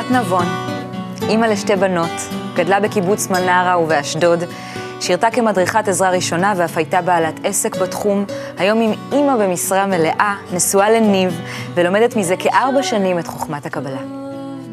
אפרת 0.00 0.10
נבון, 0.10 0.46
אימא 1.28 1.46
לשתי 1.46 1.76
בנות, 1.76 2.10
גדלה 2.54 2.80
בקיבוץ 2.80 3.30
מנרה 3.30 3.78
ובאשדוד, 3.78 4.44
שירתה 5.00 5.30
כמדריכת 5.30 5.88
עזרה 5.88 6.10
ראשונה 6.10 6.52
ואף 6.56 6.76
הייתה 6.76 7.02
בעלת 7.02 7.40
עסק 7.44 7.76
בתחום, 7.76 8.24
היום 8.58 8.80
עם 8.80 8.92
אימא 9.12 9.36
במשרה 9.36 9.86
מלאה, 9.86 10.34
נשואה 10.52 10.90
לניב, 10.90 11.40
ולומדת 11.74 12.16
מזה 12.16 12.36
כארבע 12.36 12.82
שנים 12.82 13.18
את 13.18 13.26
חוכמת 13.26 13.66
הקבלה. 13.66 14.00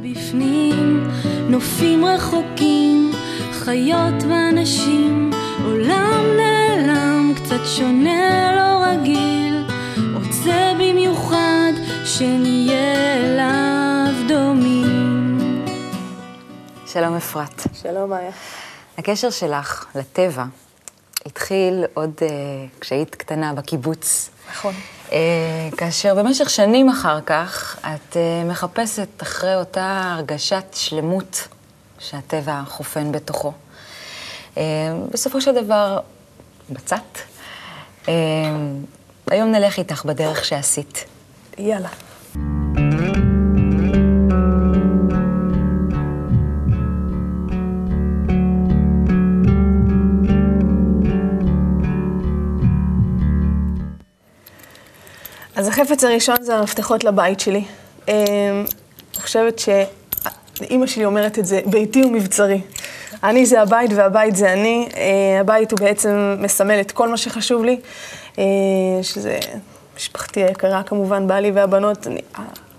בפנים, 0.02 1.10
נופים 1.50 2.06
רחוקים, 2.06 3.12
חיות 3.52 4.24
ואנשים, 4.30 5.32
עולם 5.66 6.24
נעלם, 6.38 7.34
קצת 7.36 7.66
שונה, 7.66 8.52
לא 8.56 8.86
רגיל, 8.86 9.66
רוצה 10.14 10.74
במיוחד 10.80 11.72
שנהיה 12.06 13.16
אליו 13.16 13.73
שלום 16.94 17.16
אפרת. 17.16 17.62
שלום, 17.82 18.10
מאיה. 18.10 18.32
הקשר 18.98 19.30
שלך 19.30 19.86
לטבע 19.96 20.44
התחיל 21.26 21.86
עוד 21.94 22.12
uh, 22.20 22.24
כשהיית 22.82 23.16
קטנה 23.16 23.54
בקיבוץ. 23.54 24.30
נכון. 24.52 24.74
Uh, 25.10 25.14
כאשר 25.78 26.16
במשך 26.16 26.50
שנים 26.50 26.90
אחר 26.90 27.22
כך 27.22 27.80
את 27.80 28.14
uh, 28.14 28.18
מחפשת 28.52 29.08
אחרי 29.22 29.56
אותה 29.56 30.14
הרגשת 30.16 30.66
שלמות 30.74 31.48
שהטבע 32.00 32.62
חופן 32.68 33.12
בתוכו. 33.12 33.54
Uh, 34.56 34.58
בסופו 35.12 35.42
של 35.42 35.64
דבר, 35.64 36.00
בצת. 36.70 37.18
Uh, 38.06 38.10
היום 39.28 39.52
נלך 39.52 39.78
איתך 39.78 40.06
בדרך 40.06 40.46
שעשית. 40.46 41.06
יאללה. 41.58 41.90
החפץ 55.74 56.04
הראשון 56.04 56.36
זה 56.42 56.56
המפתחות 56.56 57.04
לבית 57.04 57.40
שלי. 57.40 57.64
אמ, 58.08 58.14
אני 59.14 59.22
חושבת 59.22 59.60
שאימא 59.60 60.88
שלי 60.88 61.06
אומרת 61.06 61.40
את 61.40 61.46
זה, 61.46 61.62
ביתי 61.66 62.02
הוא 62.02 62.12
מבצרי. 62.12 62.62
אני 63.24 63.46
זה 63.46 63.62
הבית 63.62 63.92
והבית 63.96 64.36
זה 64.36 64.54
אני. 64.54 64.90
אה, 64.96 65.40
הבית 65.40 65.72
הוא 65.72 65.80
בעצם 65.80 66.36
מסמל 66.40 66.82
את 66.82 66.92
כל 66.92 67.10
מה 67.10 67.18
שחשוב 67.18 67.64
לי, 67.64 67.80
אה, 68.40 68.44
שזה 69.02 69.40
משפחתי 69.98 70.44
היקרה 70.44 70.84
כמובן, 70.84 71.28
בעלי 71.28 71.52
והבנות. 71.52 72.08
אני, 72.08 72.22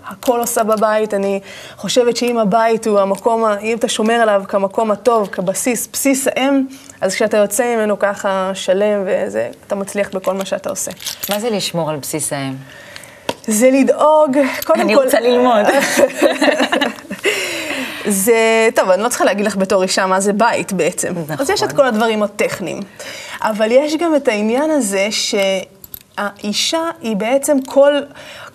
הכל 0.05 0.39
עושה 0.39 0.63
בבית, 0.63 1.13
אני 1.13 1.39
חושבת 1.77 2.17
שאם 2.17 2.37
הבית 2.37 2.87
הוא 2.87 2.99
המקום, 2.99 3.45
אם 3.45 3.77
אתה 3.77 3.87
שומר 3.87 4.13
עליו 4.13 4.43
כמקום 4.47 4.91
הטוב, 4.91 5.27
כבסיס, 5.27 5.87
בסיס 5.93 6.27
האם, 6.27 6.65
אז 7.01 7.15
כשאתה 7.15 7.37
יוצא 7.37 7.75
ממנו 7.75 7.99
ככה 7.99 8.51
שלם 8.53 9.03
וזה, 9.05 9.49
אתה 9.67 9.75
מצליח 9.75 10.09
בכל 10.13 10.33
מה 10.33 10.45
שאתה 10.45 10.69
עושה. 10.69 10.91
מה 11.29 11.39
זה 11.39 11.49
לשמור 11.49 11.89
על 11.89 11.97
בסיס 11.97 12.33
האם? 12.33 12.55
זה 13.47 13.69
לדאוג, 13.71 14.37
קודם 14.65 14.81
אני 14.81 14.95
כל... 14.95 15.03
רוצה 15.03 15.19
ללמוד. 15.19 15.65
זה, 18.07 18.69
טוב, 18.75 18.89
אני 18.89 19.03
לא 19.03 19.09
צריכה 19.09 19.25
להגיד 19.25 19.45
לך 19.45 19.57
בתור 19.57 19.83
אישה 19.83 20.05
מה 20.05 20.19
זה 20.19 20.33
בית 20.33 20.73
בעצם. 20.73 21.13
נכון. 21.23 21.35
אז 21.39 21.49
יש 21.49 21.63
את 21.63 21.71
כל 21.71 21.85
הדברים 21.85 22.23
הטכניים. 22.23 22.79
אבל 23.41 23.71
יש 23.71 23.95
גם 23.95 24.15
את 24.15 24.27
העניין 24.27 24.71
הזה 24.71 25.07
שהאישה 25.11 26.81
היא 27.01 27.15
בעצם 27.15 27.57
כל, 27.65 27.93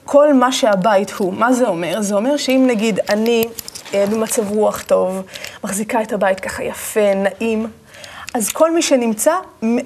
כל 0.04 0.34
מה 0.34 0.52
שהבית 0.52 1.10
הוא. 1.12 1.32
מה 1.32 1.52
זה 1.52 1.68
אומר? 1.68 2.02
זה 2.02 2.14
אומר 2.14 2.36
שאם 2.36 2.64
נגיד 2.66 3.00
אני 3.08 3.44
במצב 3.94 4.50
רוח 4.50 4.82
טוב, 4.82 5.22
מחזיקה 5.64 6.02
את 6.02 6.12
הבית 6.12 6.40
ככה 6.40 6.62
יפה, 6.62 7.14
נעים, 7.14 7.66
אז 8.34 8.48
כל 8.48 8.74
מי 8.74 8.82
שנמצא, 8.82 9.34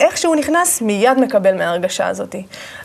איך 0.00 0.16
שהוא 0.16 0.36
נכנס, 0.36 0.80
מיד 0.80 1.18
מקבל 1.18 1.54
מההרגשה 1.54 2.08
הזאת. 2.08 2.34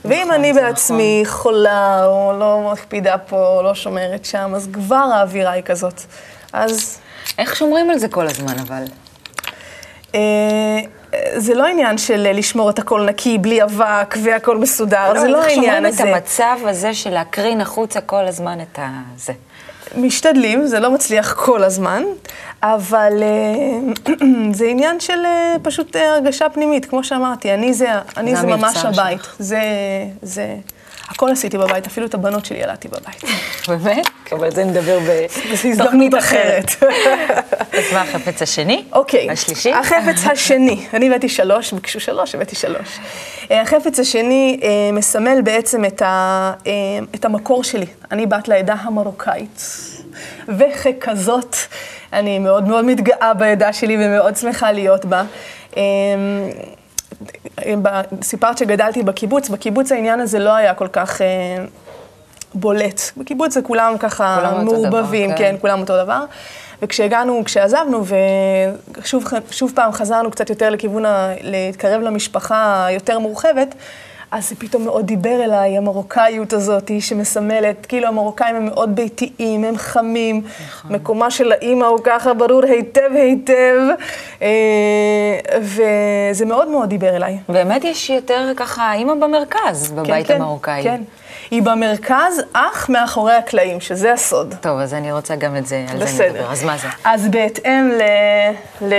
ואם 0.05 0.31
אני 0.31 0.53
בעצמי 0.53 1.23
חולה, 1.25 2.05
או 2.05 2.33
לא 2.39 2.69
מקפידה 2.73 3.17
פה, 3.17 3.47
או 3.47 3.63
לא 3.63 3.75
שומרת 3.75 4.25
שם, 4.25 4.51
אז 4.55 4.69
כבר 4.73 4.95
האווירה 4.95 5.51
היא 5.51 5.63
כזאת. 5.63 6.01
אז 6.53 6.99
איך 7.37 7.55
שומרים 7.55 7.89
על 7.89 7.97
זה 7.97 8.07
כל 8.07 8.27
הזמן, 8.27 8.59
אבל? 8.59 8.83
אה, 10.15 10.79
זה 11.35 11.53
לא 11.53 11.65
עניין 11.65 11.97
של 11.97 12.31
לשמור 12.33 12.69
את 12.69 12.79
הכל 12.79 13.05
נקי, 13.05 13.37
בלי 13.37 13.63
אבק 13.63 14.15
והכל 14.23 14.57
מסודר, 14.57 15.19
זה 15.19 15.27
לא 15.27 15.43
העניין 15.43 15.85
איך 15.85 15.93
הזה. 15.93 15.97
שומרים 15.97 16.17
את 16.17 16.21
המצב 16.21 16.57
הזה 16.65 16.93
של 16.93 17.09
להקרין 17.09 17.61
החוצה 17.61 18.01
כל 18.01 18.27
הזמן 18.27 18.61
את 18.61 18.79
הזה? 18.81 19.33
משתדלים, 19.97 20.67
זה 20.67 20.79
לא 20.79 20.91
מצליח 20.91 21.33
כל 21.33 21.63
הזמן, 21.63 22.03
אבל 22.63 23.13
אה, 23.21 24.15
זה 24.57 24.65
עניין 24.65 24.99
של 24.99 25.25
אה, 25.25 25.55
פשוט 25.61 25.95
אה, 25.95 26.13
הרגשה 26.13 26.49
פנימית, 26.49 26.85
כמו 26.85 27.03
שאמרתי, 27.03 27.53
אני 27.53 27.73
זה, 27.73 27.89
אני 28.17 28.35
זה 28.35 28.41
זה 28.41 28.47
ממש 28.47 28.77
הבית. 28.85 29.21
זה, 29.39 29.61
זה, 30.21 30.55
הכל 31.09 31.29
עשיתי 31.31 31.57
בבית, 31.57 31.87
אפילו 31.87 32.05
את 32.05 32.13
הבנות 32.13 32.45
שלי 32.45 32.59
ילדתי 32.59 32.87
בבית. 32.87 33.23
באמת? 33.67 34.07
אבל 34.31 34.51
זה 34.51 34.63
נדבר 34.63 34.99
בהזדמנות 34.99 36.13
אחרת. 36.17 36.65
אז 37.77 37.93
מה 37.93 38.01
החפץ 38.01 38.41
השני? 38.41 38.83
אוקיי. 38.91 39.29
השלישי? 39.29 39.73
החפץ 39.73 40.25
השני, 40.31 40.85
אני 40.93 41.07
הבאתי 41.07 41.29
שלוש, 41.29 41.73
ביקשו 41.73 41.99
שלוש, 41.99 42.35
הבאתי 42.35 42.55
שלוש. 42.55 42.99
אה, 43.51 43.61
החפץ 43.61 43.99
השני 43.99 44.59
אה, 44.63 44.69
מסמל 44.93 45.41
בעצם 45.43 45.83
אה, 46.01 46.53
את 47.15 47.25
המקור 47.25 47.63
שלי. 47.63 47.85
אני 48.11 48.25
בת 48.25 48.47
לעדה 48.47 48.73
המרוקאית, 48.73 49.61
וככזאת, 50.47 51.55
אני 52.13 52.39
מאוד 52.39 52.67
מאוד 52.67 52.85
מתגאה 52.85 53.33
בעדה 53.33 53.73
שלי 53.73 53.97
ומאוד 54.05 54.35
שמחה 54.35 54.71
להיות 54.71 55.05
בה. 55.05 55.23
סיפרת 58.21 58.57
שגדלתי 58.57 59.03
בקיבוץ, 59.03 59.49
בקיבוץ 59.49 59.91
העניין 59.91 60.19
הזה 60.19 60.39
לא 60.39 60.55
היה 60.55 60.73
כל 60.73 60.87
כך 60.87 61.21
אה, 61.21 61.27
בולט. 62.53 63.01
בקיבוץ 63.17 63.53
זה 63.53 63.61
כולם 63.61 63.97
ככה 63.99 64.35
כולם 64.39 64.67
אותו 64.67 64.79
דבר, 64.79 64.89
מעורבבים, 64.89 65.29
כן. 65.29 65.37
כן, 65.37 65.55
כולם 65.61 65.79
אותו 65.79 66.03
דבר. 66.03 66.23
וכשהגענו, 66.81 67.41
כשעזבנו, 67.45 68.03
ושוב 69.01 69.23
שוב 69.51 69.71
פעם 69.75 69.91
חזרנו 69.91 70.31
קצת 70.31 70.49
יותר 70.49 70.69
לכיוון 70.69 71.05
ה... 71.05 71.33
להתקרב 71.41 72.01
למשפחה 72.01 72.85
היותר 72.85 73.19
מורחבת, 73.19 73.75
אז 74.31 74.49
זה 74.49 74.55
פתאום 74.55 74.83
מאוד 74.85 75.05
דיבר 75.05 75.43
אליי, 75.43 75.77
המרוקאיות 75.77 76.53
הזאת, 76.53 76.91
שמסמלת, 76.99 77.85
כאילו 77.85 78.07
המרוקאים 78.07 78.55
הם 78.55 78.65
מאוד 78.65 78.95
ביתיים, 78.95 79.63
הם 79.63 79.77
חמים, 79.77 80.41
נכון. 80.67 80.93
מקומה 80.93 81.31
של 81.31 81.51
האימא 81.51 81.85
הוא 81.85 81.99
ככה 82.03 82.33
ברור 82.33 82.63
היטב 82.65 83.09
היטב, 83.15 83.81
אה, 84.41 84.47
וזה 85.61 86.45
מאוד 86.45 86.67
מאוד 86.67 86.89
דיבר 86.89 87.15
אליי. 87.15 87.37
באמת 87.49 87.83
יש 87.83 88.09
יותר 88.09 88.51
ככה 88.55 88.93
אימא 88.93 89.13
במרכז 89.13 89.91
בבית 89.91 90.27
כן, 90.27 90.35
המרוקאי. 90.35 90.83
כן. 90.83 91.01
היא 91.51 91.61
במרכז, 91.61 92.41
אך 92.53 92.89
מאחורי 92.89 93.33
הקלעים, 93.33 93.81
שזה 93.81 94.13
הסוד. 94.13 94.55
טוב, 94.61 94.79
אז 94.79 94.93
אני 94.93 95.11
רוצה 95.11 95.35
גם 95.35 95.55
את 95.55 95.67
זה, 95.67 95.85
על 95.91 95.97
זה 95.97 96.05
בסדר. 96.05 96.29
נדבר. 96.29 96.51
אז 96.51 96.63
מה 96.63 96.77
זה? 96.77 96.87
אז 97.03 97.27
בהתאם 97.27 97.89
ל... 97.89 98.01
ל... 98.81 98.93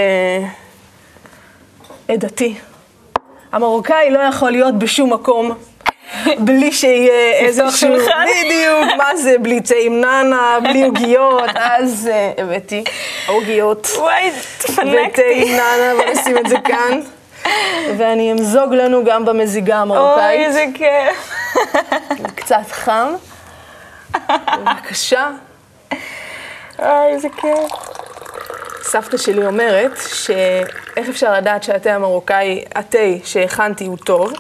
עדתי, 2.09 2.55
המרוקאי 3.53 4.11
לא 4.11 4.19
יכול 4.19 4.51
להיות 4.51 4.79
בשום 4.79 5.13
מקום 5.13 5.55
בלי 6.39 6.73
שיהיה 6.73 7.33
איזשהו... 7.47 7.89
בדיוק, 8.45 8.97
מה 8.97 9.17
זה, 9.17 9.39
בלי 9.39 9.61
תה 9.61 9.75
עם 9.81 10.01
נאנה, 10.01 10.59
בלי 10.63 10.83
עוגיות, 10.83 11.51
אז 11.79 12.11
אה, 12.13 12.33
הבאתי 12.39 12.85
עוגיות 13.27 13.87
וואי, 13.97 14.31
ותה 14.63 14.83
עם 15.35 15.49
נאנה, 15.49 15.95
בוא 15.97 16.05
נשים 16.13 16.39
את 16.39 16.49
זה 16.49 16.57
כאן. 16.65 17.01
ואני 17.97 18.33
אמזוג 18.33 18.75
לנו 18.75 19.05
גם 19.05 19.25
במזיגה 19.25 19.77
המרוקאית. 19.77 20.41
איזה 20.47 20.65
כיף. 20.75 21.33
קצת 22.35 22.71
חם. 22.71 23.13
בבקשה. 24.59 25.31
אוי, 26.79 27.13
איזה 27.13 27.29
כיף. 27.29 27.71
סבתא 28.91 29.17
שלי 29.17 29.47
אומרת 29.47 29.99
שאיך 30.15 31.09
אפשר 31.09 31.33
לדעת 31.33 31.63
שהתה 31.63 31.95
המרוקאי, 31.95 32.65
התה 32.75 32.99
שהכנתי 33.25 33.87
הוא 33.87 33.97
טוב, 33.97 34.33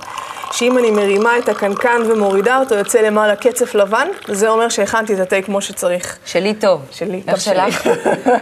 שאם 0.52 0.78
אני 0.78 0.90
מרימה 0.90 1.38
את 1.38 1.48
הקנקן 1.48 2.02
ומורידה 2.08 2.58
אותו, 2.58 2.74
יוצא 2.74 3.00
למעלה 3.00 3.36
קצף 3.36 3.74
לבן, 3.74 4.08
זה 4.28 4.48
אומר 4.48 4.68
שהכנתי 4.68 5.14
את 5.14 5.18
התה 5.18 5.42
כמו 5.42 5.60
שצריך. 5.60 6.18
שלי 6.26 6.54
טוב. 6.54 6.80
שלי, 6.90 7.22
גם. 7.26 7.36
שלך? 7.36 7.86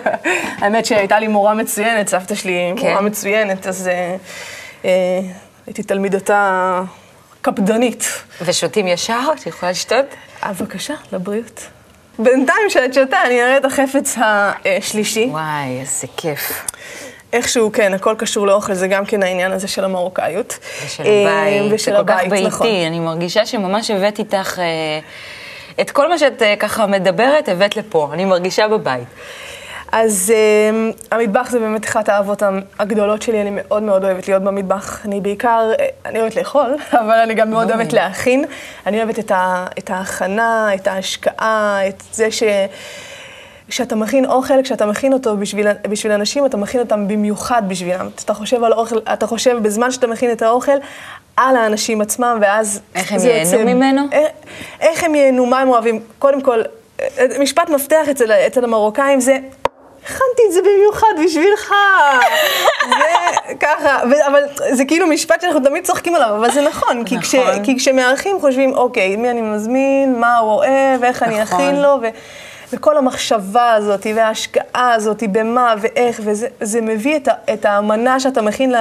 האמת 0.61 0.87
שהייתה 0.87 1.19
לי 1.19 1.29
מורה 1.29 1.55
מצוינת, 1.55 2.09
סבתא 2.09 2.35
שלי 2.35 2.73
כן? 2.77 2.89
מורה 2.89 3.01
מצוינת, 3.01 3.67
אז 3.67 3.89
אה, 3.89 4.17
אה, 4.85 4.91
הייתי 5.67 5.83
תלמידתה 5.83 6.83
קפדנית. 7.43 8.05
ושותים 8.45 8.87
ישר? 8.87 9.21
את 9.41 9.47
יכולה 9.47 9.73
לשתות? 9.73 10.07
אה, 10.45 10.53
בבקשה, 10.53 10.95
לבריאות. 11.13 11.78
בינתיים 12.19 12.71
שאת 12.71 12.95
שותה, 12.95 13.23
אני 13.27 13.43
אראה 13.43 13.57
את 13.57 13.65
החפץ 13.65 14.17
השלישי. 14.19 15.29
וואי, 15.31 15.81
איזה 15.81 16.07
כיף. 16.17 16.65
איכשהו, 17.33 17.73
כן, 17.73 17.95
הכל 17.95 18.15
קשור 18.19 18.47
לאוכל, 18.47 18.75
זה 18.75 18.89
גם 18.89 19.05
כן 19.07 19.23
העניין 19.23 19.53
הזה 19.53 19.69
של 19.69 19.85
המרוקאיות. 19.85 20.59
ושל 20.87 21.03
אה, 21.07 21.23
הבית, 21.23 21.73
ושל 21.73 21.91
זה 21.91 21.97
כל 21.97 22.05
כך 22.07 22.19
הבית, 22.19 22.31
ביתי. 22.31 22.47
נכון. 22.47 22.67
אני 22.87 23.01
מרגישה 23.01 23.47
שממש 23.47 23.91
הבאת 23.91 24.19
איתך 24.19 24.59
אה, 24.59 24.65
את 25.81 25.91
כל 25.91 26.09
מה 26.09 26.19
שאת 26.19 26.43
אה, 26.43 26.55
ככה 26.57 26.87
מדברת 26.87 27.49
הבאת 27.49 27.77
לפה, 27.77 28.11
אני 28.13 28.25
מרגישה 28.25 28.69
בבית. 28.69 29.09
אז 29.93 30.33
uh, 30.33 30.97
המטבח 31.11 31.51
זה 31.51 31.59
באמת 31.59 31.85
אחת 31.85 32.09
האהבות 32.09 32.43
הגדולות 32.79 33.23
שלי, 33.23 33.41
אני 33.41 33.51
מאוד 33.53 33.83
מאוד 33.83 34.05
אוהבת 34.05 34.29
להיות 34.29 34.43
במטבח. 34.43 35.07
אני 35.07 35.21
בעיקר, 35.21 35.71
אה, 35.81 35.87
אני 36.05 36.21
אוהבת 36.21 36.37
לאכול, 36.37 36.77
אבל 37.01 37.19
אני 37.23 37.35
גם 37.35 37.51
מאוד 37.51 37.71
אוהבת 37.71 37.93
להכין. 37.93 38.45
אני 38.87 38.99
אוהבת 38.99 39.19
את, 39.19 39.31
ה, 39.31 39.67
את 39.79 39.91
ההכנה, 39.91 40.75
את 40.75 40.87
ההשקעה, 40.87 41.89
את 41.89 42.03
זה 42.13 42.31
ש... 42.31 42.43
כשאתה 43.69 43.97
מכין 43.97 44.27
אוכל, 44.27 44.63
כשאתה 44.63 44.87
מכין 44.87 45.13
אותו 45.13 45.37
בשביל, 45.37 45.67
בשביל 45.91 46.13
אנשים, 46.13 46.47
אתה 46.47 46.57
מכין 46.57 46.81
אותם 46.81 47.09
במיוחד 47.09 47.63
בשבילם. 47.69 48.09
אתה 48.25 48.35
חושב 48.35 48.65
על 48.65 48.73
אוכל, 48.73 48.99
אתה 49.13 49.27
חושב 49.27 49.59
בזמן 49.63 49.91
שאתה 49.91 50.07
מכין 50.07 50.33
את 50.33 50.43
האוכל, 50.43 50.73
על 51.37 51.57
האנשים 51.57 52.01
עצמם, 52.01 52.39
ואז 52.41 52.81
איך 52.95 53.13
הם 53.13 53.21
ייהנו 53.21 53.39
יוצא, 53.39 53.65
ממנו? 53.65 54.03
איך, 54.13 54.29
איך 54.81 55.05
הם 55.05 55.15
ייהנו, 55.15 55.47
מה 55.47 55.61
הם 55.61 55.69
אוהבים. 55.69 56.01
קודם 56.19 56.41
כל, 56.41 56.63
אה, 57.01 57.27
משפט 57.41 57.71
מפתח 57.71 58.09
אצל, 58.11 58.33
אצל 58.33 58.65
המרוקאים 58.65 59.21
זה, 59.21 59.39
הכנתי 60.09 60.43
את 60.49 60.53
זה 60.53 60.61
במיוחד 60.63 61.13
בשבילך. 61.25 61.75
זה 62.89 63.55
ככה, 63.61 64.03
אבל 64.03 64.43
זה 64.71 64.85
כאילו 64.85 65.07
משפט 65.07 65.41
שאנחנו 65.41 65.61
תמיד 65.61 65.85
צוחקים 65.85 66.15
עליו, 66.15 66.37
אבל 66.37 66.51
זה 66.51 66.61
נכון, 66.61 67.05
כי, 67.05 67.21
כש, 67.21 67.35
נכון. 67.35 67.65
כי 67.65 67.77
כשמארחים 67.79 68.41
חושבים, 68.41 68.73
אוקיי, 68.73 69.17
מי 69.17 69.31
אני 69.31 69.41
מזמין, 69.41 70.21
מה 70.21 70.39
הוא 70.39 70.51
אוהב, 70.51 71.05
איך 71.05 71.23
אני 71.23 71.41
נכון. 71.41 71.61
אכין 71.61 71.77
לו, 71.77 71.99
ו... 72.03 72.07
וכל 72.73 72.97
המחשבה 72.97 73.73
הזאת, 73.73 74.07
וההשקעה 74.15 74.93
הזאת, 74.95 75.23
במה 75.33 75.75
ואיך, 75.81 76.21
וזה 76.25 76.81
מביא 76.81 77.17
את, 77.17 77.29
את 77.53 77.65
האמנה 77.65 78.21
שאתה 78.21 78.43
מכין 78.43 78.75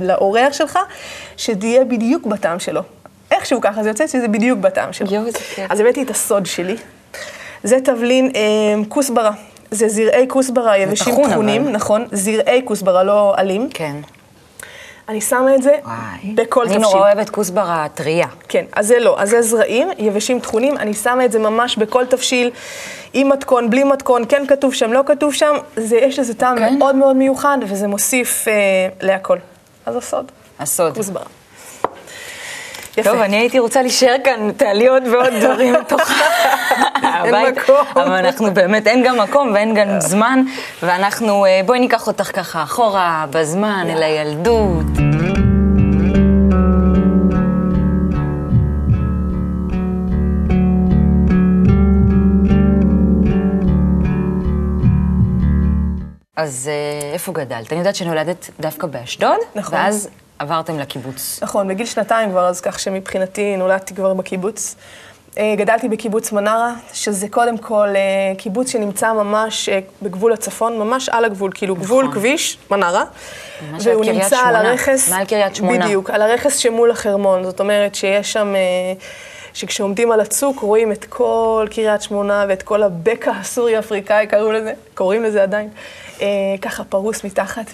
לאורח 0.00 0.52
שלך, 0.52 0.78
שתהיה 1.36 1.84
בדיוק 1.84 2.26
בטעם 2.26 2.58
שלו. 2.58 2.82
איכשהו 3.30 3.60
ככה, 3.60 3.82
זה 3.82 3.88
יוצא 3.88 4.06
שזה 4.06 4.28
בדיוק 4.28 4.58
בטעם 4.58 4.92
שלו. 4.92 5.08
כיף. 5.54 5.70
אז 5.70 5.80
הבאתי 5.80 6.02
את 6.02 6.10
הסוד 6.10 6.46
שלי. 6.46 6.76
זה 7.62 7.76
תבלין 7.84 8.30
אה, 8.36 8.40
כוסברה. 8.88 9.30
זה 9.70 9.88
זרעי 9.88 10.26
כוסברה 10.28 10.78
יבשים 10.78 11.14
טחונים, 11.30 11.72
נכון, 11.72 12.06
זרעי 12.12 12.62
כוסברה, 12.64 13.04
לא 13.04 13.34
עלים. 13.36 13.68
כן. 13.74 13.96
אני 15.08 15.20
שמה 15.20 15.54
את 15.54 15.62
זה 15.62 15.78
וואי. 15.84 16.34
בכל 16.34 16.64
תפשיל. 16.64 16.76
אני 16.76 16.82
נורא 16.82 16.98
אוהבת 16.98 17.30
כוסברה 17.30 17.86
טרייה. 17.94 18.26
כן, 18.48 18.64
אז 18.72 18.86
זה 18.86 18.98
לא, 18.98 19.20
אז 19.20 19.30
זה 19.30 19.42
זרעים, 19.42 19.88
יבשים 19.98 20.40
טחונים, 20.40 20.76
אני 20.78 20.94
שמה 20.94 21.24
את 21.24 21.32
זה 21.32 21.38
ממש 21.38 21.76
בכל 21.76 22.06
תפשיל, 22.06 22.50
עם 23.12 23.28
מתכון, 23.28 23.70
בלי 23.70 23.84
מתכון, 23.84 24.22
כן 24.28 24.46
כתוב 24.48 24.74
שם, 24.74 24.92
לא 24.92 25.00
כתוב 25.06 25.32
שם, 25.34 25.54
זה, 25.76 25.96
יש 25.96 26.18
לזה 26.18 26.34
טעם 26.34 26.58
כן? 26.58 26.78
מאוד 26.78 26.96
מאוד 26.96 27.16
מיוחד, 27.16 27.58
וזה 27.68 27.86
מוסיף 27.86 28.48
אה, 28.48 28.52
להכל. 29.00 29.38
אז 29.86 29.96
הסוד. 29.96 30.32
הסוד. 30.58 30.94
כוסברה. 30.94 31.24
יפה. 32.98 33.10
טוב, 33.10 33.20
אני 33.20 33.36
הייתי 33.36 33.58
רוצה 33.58 33.82
להישאר 33.82 34.16
כאן, 34.24 34.50
תעלי 34.56 34.86
עוד 34.86 35.02
ועוד 35.06 35.32
דברים 35.40 35.74
לתוך 35.74 36.00
הבית. 37.02 37.34
אין 37.34 37.54
מקום. 37.54 37.86
אבל 37.96 38.12
אנחנו 38.12 38.54
באמת, 38.54 38.86
אין 38.86 39.04
גם 39.04 39.20
מקום 39.20 39.52
ואין 39.54 39.74
גם 39.74 40.00
זמן, 40.00 40.42
ואנחנו, 40.82 41.44
אה, 41.46 41.60
בואי 41.66 41.78
ניקח 41.78 42.06
אותך 42.06 42.30
ככה 42.36 42.62
אחורה 42.62 43.26
בזמן, 43.30 43.86
אל 43.90 44.02
הילדות. 44.02 44.86
אז 56.36 56.70
אה, 56.72 57.12
איפה 57.12 57.32
גדלת? 57.32 57.72
אני 57.72 57.78
יודעת 57.78 57.94
שנולדת 57.94 58.50
דווקא 58.60 58.86
באשדוד, 58.86 59.38
נכון. 59.54 59.78
ואז 59.78 60.08
עברתם 60.38 60.78
לקיבוץ. 60.78 61.38
נכון, 61.42 61.68
בגיל 61.68 61.86
שנתיים 61.86 62.30
כבר, 62.30 62.46
אז 62.46 62.60
כך 62.60 62.78
שמבחינתי 62.78 63.56
נולדתי 63.56 63.94
כבר 63.94 64.14
בקיבוץ. 64.14 64.76
אה, 65.38 65.54
גדלתי 65.56 65.88
בקיבוץ 65.88 66.32
מנרה, 66.32 66.74
שזה 66.92 67.28
קודם 67.28 67.58
כל 67.58 67.88
אה, 67.88 68.32
קיבוץ 68.38 68.70
שנמצא 68.70 69.12
ממש 69.12 69.68
אה, 69.68 69.78
בגבול 70.02 70.32
הצפון, 70.32 70.78
ממש 70.78 71.08
על 71.08 71.24
הגבול, 71.24 71.50
כאילו 71.54 71.74
נכון. 71.74 71.84
גבול 71.86 72.12
כביש, 72.12 72.58
מנרה. 72.70 73.04
והוא 73.80 74.04
נמצא 74.04 74.28
שמונה, 74.28 74.48
על 74.48 74.66
הרכס, 74.66 75.10
מעל 75.10 75.24
קריית 75.24 75.56
שמונה. 75.56 75.84
בדיוק, 75.84 76.10
על 76.10 76.22
הרכס 76.22 76.58
שמול 76.58 76.90
החרמון. 76.90 77.44
זאת 77.44 77.60
אומרת 77.60 77.94
שיש 77.94 78.32
שם, 78.32 78.54
שכשעומדים 79.54 80.12
על 80.12 80.20
הצוק 80.20 80.60
רואים 80.60 80.92
את 80.92 81.04
כל 81.04 81.66
קריית 81.70 82.02
שמונה 82.02 82.44
ואת 82.48 82.62
כל 82.62 82.82
הבקע 82.82 83.30
הסורי-אפריקאי, 83.30 84.26
קראו 84.26 84.52
לזה, 84.52 84.72
קוראים 84.94 85.22
לזה 85.22 85.42
עדיין, 85.42 85.68
ככה 86.62 86.84
פרוס 86.84 87.24
מתחת, 87.24 87.70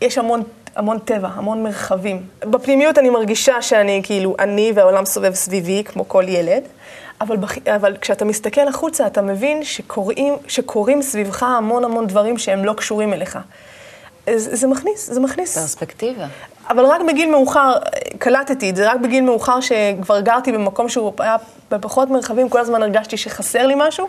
ויש 0.00 0.18
המון 0.18 0.42
המון 0.76 0.98
טבע, 0.98 1.28
המון 1.34 1.62
מרחבים. 1.62 2.26
בפנימיות 2.40 2.98
אני 2.98 3.10
מרגישה 3.10 3.62
שאני, 3.62 4.00
כאילו, 4.04 4.36
אני 4.38 4.72
והעולם 4.74 5.04
סובב 5.04 5.34
סביבי, 5.34 5.82
כמו 5.84 6.08
כל 6.08 6.24
ילד, 6.28 6.62
אבל, 7.20 7.36
בח... 7.36 7.54
אבל 7.76 7.96
כשאתה 8.00 8.24
מסתכל 8.24 8.68
החוצה, 8.68 9.06
אתה 9.06 9.22
מבין 9.22 9.64
שקוראים, 9.64 10.34
שקורים 10.48 11.02
סביבך 11.02 11.42
המון 11.42 11.84
המון 11.84 12.06
דברים 12.06 12.38
שהם 12.38 12.64
לא 12.64 12.72
קשורים 12.72 13.12
אליך. 13.12 13.38
זה, 14.36 14.56
זה 14.56 14.66
מכניס, 14.66 15.10
זה 15.10 15.20
מכניס. 15.20 15.58
פרספקטיבה. 15.58 16.26
אבל 16.68 16.84
רק 16.84 17.00
בגיל 17.08 17.30
מאוחר, 17.30 17.72
קלטתי 18.18 18.70
את 18.70 18.76
זה, 18.76 18.90
רק 18.90 19.00
בגיל 19.00 19.24
מאוחר 19.24 19.60
שכבר 19.60 20.20
גרתי 20.20 20.52
במקום 20.52 20.88
שהוא 20.88 21.12
היה 21.18 21.36
בפחות 21.70 22.10
מרחבים, 22.10 22.48
כל 22.48 22.60
הזמן 22.60 22.82
הרגשתי 22.82 23.16
שחסר 23.16 23.66
לי 23.66 23.74
משהו, 23.76 24.08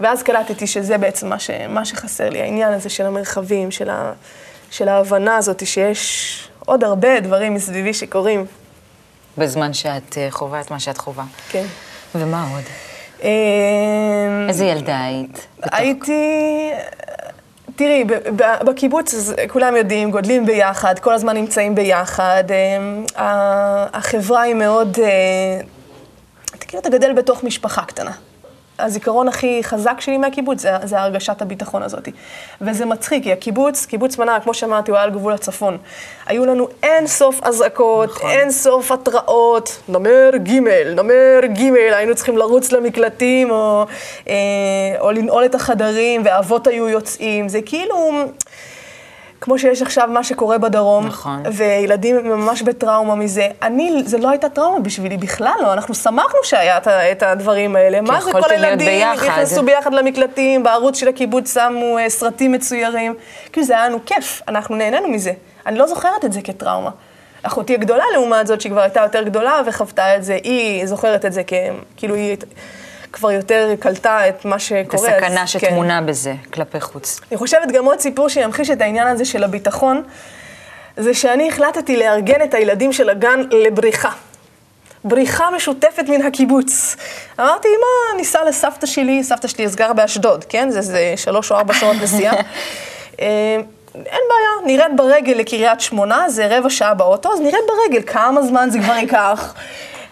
ואז 0.00 0.22
קלטתי 0.22 0.66
שזה 0.66 0.98
בעצם 0.98 1.28
מה, 1.28 1.38
ש, 1.38 1.50
מה 1.68 1.84
שחסר 1.84 2.28
לי, 2.28 2.40
העניין 2.40 2.72
הזה 2.72 2.88
של 2.88 3.06
המרחבים, 3.06 3.70
של 3.70 3.90
ה... 3.90 4.12
של 4.72 4.88
ההבנה 4.88 5.36
הזאת 5.36 5.66
שיש 5.66 6.48
עוד 6.66 6.84
הרבה 6.84 7.20
דברים 7.20 7.54
מסביבי 7.54 7.94
שקורים. 7.94 8.46
בזמן 9.38 9.72
שאת 9.72 10.18
אה, 10.18 10.26
חווה 10.30 10.60
את 10.60 10.70
מה 10.70 10.80
שאת 10.80 10.98
חווה. 10.98 11.24
כן. 11.48 11.64
ומה 12.14 12.46
עוד? 12.52 12.62
אמ, 13.22 13.28
איזה 14.48 14.64
ילדה 14.64 15.04
היית? 15.04 15.46
הייתי... 15.62 16.70
תראי, 17.76 18.04
בקיבוץ 18.64 19.14
כולם 19.48 19.76
יודעים, 19.76 20.10
גודלים 20.10 20.46
ביחד, 20.46 20.98
כל 20.98 21.14
הזמן 21.14 21.36
נמצאים 21.36 21.74
ביחד. 21.74 22.44
אמ, 22.50 23.04
החברה 23.92 24.42
היא 24.42 24.54
מאוד... 24.54 24.98
אה, 25.02 25.60
כאילו, 26.60 26.80
אתה 26.80 26.90
גדל 26.90 27.12
בתוך 27.12 27.44
משפחה 27.44 27.84
קטנה. 27.84 28.12
הזיכרון 28.82 29.28
הכי 29.28 29.60
חזק 29.64 30.00
שלי 30.00 30.18
מהקיבוץ 30.18 30.60
זה, 30.60 30.70
זה 30.84 31.00
הרגשת 31.00 31.42
הביטחון 31.42 31.82
הזאת. 31.82 32.08
וזה 32.60 32.84
מצחיק, 32.84 33.22
כי 33.22 33.32
הקיבוץ, 33.32 33.86
קיבוץ 33.86 34.18
מנהר, 34.18 34.40
כמו 34.40 34.54
שאמרתי, 34.54 34.90
הוא 34.90 34.96
היה 34.96 35.04
על 35.04 35.10
גבול 35.10 35.32
הצפון. 35.32 35.78
היו 36.26 36.46
לנו 36.46 36.68
אין 36.82 37.06
סוף 37.06 37.40
אזעקות, 37.42 38.10
נכון. 38.10 38.30
אין 38.30 38.50
סוף 38.50 38.92
התראות, 38.92 39.80
נמר 39.88 40.30
ג', 40.36 40.52
נמר 40.96 41.40
ג', 41.46 41.74
היינו 41.74 42.14
צריכים 42.14 42.38
לרוץ 42.38 42.72
למקלטים, 42.72 43.50
או, 43.50 43.86
אה, 44.28 44.34
או 45.00 45.10
לנעול 45.10 45.44
את 45.44 45.54
החדרים, 45.54 46.22
ואבות 46.24 46.66
היו 46.66 46.88
יוצאים. 46.88 47.48
זה 47.48 47.60
כאילו... 47.62 48.10
כמו 49.42 49.58
שיש 49.58 49.82
עכשיו 49.82 50.08
מה 50.12 50.24
שקורה 50.24 50.58
בדרום, 50.58 51.06
נכון. 51.06 51.42
וילדים 51.52 52.16
ממש 52.16 52.62
בטראומה 52.62 53.14
מזה. 53.14 53.48
אני, 53.62 54.02
זה 54.06 54.18
לא 54.18 54.30
הייתה 54.30 54.48
טראומה 54.48 54.80
בשבילי, 54.80 55.16
בכלל 55.16 55.54
לא. 55.62 55.72
אנחנו 55.72 55.94
שמחנו 55.94 56.38
שהיה 56.42 56.78
את 57.12 57.22
הדברים 57.22 57.76
האלה. 57.76 58.00
מה 58.00 58.20
זה 58.20 58.32
כל 58.32 58.50
הילדים 58.50 59.08
נכנסו 59.08 59.62
ביחד 59.62 59.94
למקלטים, 59.94 60.62
בערוץ 60.62 60.98
של 60.98 61.08
הקיבוץ 61.08 61.54
שמו 61.54 61.98
uh, 61.98 62.08
סרטים 62.08 62.52
מצוירים. 62.52 63.14
כאילו 63.52 63.66
זה 63.66 63.74
היה 63.74 63.88
לנו 63.88 63.98
כיף, 64.06 64.42
אנחנו 64.48 64.76
נהנינו 64.76 65.08
מזה. 65.08 65.32
אני 65.66 65.78
לא 65.78 65.86
זוכרת 65.86 66.24
את 66.24 66.32
זה 66.32 66.40
כטראומה. 66.42 66.90
אחותי 67.42 67.74
הגדולה, 67.74 68.04
לעומת 68.12 68.46
זאת, 68.46 68.60
שהיא 68.60 68.72
כבר 68.72 68.80
הייתה 68.80 69.00
יותר 69.00 69.22
גדולה 69.22 69.60
וחוותה 69.66 70.16
את 70.16 70.24
זה, 70.24 70.38
היא 70.44 70.86
זוכרת 70.86 71.24
את 71.24 71.32
זה 71.32 71.42
כאילו 71.96 72.14
היא... 72.14 72.36
כבר 73.12 73.30
יותר 73.30 73.74
קלטה 73.80 74.28
את 74.28 74.44
מה 74.44 74.58
שקורה. 74.58 75.08
את 75.08 75.14
הסכנה 75.14 75.46
שטמונה 75.46 76.00
כן. 76.00 76.06
בזה, 76.06 76.34
כלפי 76.52 76.80
חוץ. 76.80 77.20
אני 77.30 77.38
חושבת 77.38 77.72
גם 77.72 77.84
עוד 77.84 78.00
סיפור 78.00 78.28
שימחיש 78.28 78.70
את 78.70 78.80
העניין 78.80 79.06
הזה 79.06 79.24
של 79.24 79.44
הביטחון, 79.44 80.02
זה 80.96 81.14
שאני 81.14 81.48
החלטתי 81.48 81.96
לארגן 81.96 82.42
את 82.44 82.54
הילדים 82.54 82.92
של 82.92 83.10
הגן 83.10 83.40
לבריחה. 83.50 84.10
בריחה 85.04 85.50
משותפת 85.56 86.04
מן 86.08 86.22
הקיבוץ. 86.22 86.96
אמרתי, 87.40 87.68
מה, 87.68 88.16
ניסע 88.16 88.44
לסבתא 88.44 88.86
שלי, 88.86 89.24
סבתא 89.24 89.48
שלי 89.48 89.66
גרה 89.74 89.92
באשדוד, 89.92 90.44
כן? 90.44 90.70
זה, 90.70 90.80
זה 90.80 91.14
שלוש 91.16 91.52
או 91.52 91.56
ארבע 91.56 91.74
שעות 91.74 91.96
נסיעה. 92.02 92.34
אה, 93.20 93.56
אין 93.94 94.22
בעיה, 94.28 94.76
נרד 94.76 94.90
ברגל 94.96 95.32
לקריית 95.32 95.80
שמונה, 95.80 96.28
זה 96.28 96.58
רבע 96.58 96.70
שעה 96.70 96.94
באוטו, 96.94 97.32
אז 97.32 97.40
נרד 97.40 97.60
ברגל, 97.68 98.02
כמה 98.06 98.42
זמן 98.42 98.68
זה 98.70 98.78
כבר 98.78 98.94
ייקח? 98.94 99.54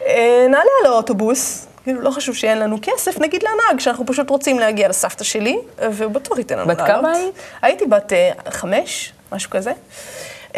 אה, 0.07 0.47
נעלה 0.49 0.71
על 0.81 0.93
האוטובוס, 0.93 1.67
כאילו, 1.85 2.01
לא 2.01 2.11
חשוב 2.11 2.35
שאין 2.35 2.59
לנו 2.59 2.79
כסף, 2.83 3.21
נגיד 3.21 3.43
לנהג, 3.43 3.81
שאנחנו 3.81 4.07
פשוט 4.07 4.31
רוצים 4.31 4.59
להגיע 4.59 4.89
לסבתא 4.89 5.25
שלי, 5.25 5.59
ובטוח 5.79 6.39
ייתן 6.39 6.59
לנו 6.59 6.69
לעלות. 6.69 6.83
בת 6.83 6.87
כמה 6.87 7.13
היית? 7.13 7.35
הייתי 7.63 7.87
בת 7.87 8.13
uh, 8.13 8.51
חמש, 8.51 9.13
משהו 9.33 9.51
כזה. 9.51 9.73
Um, 10.53 10.57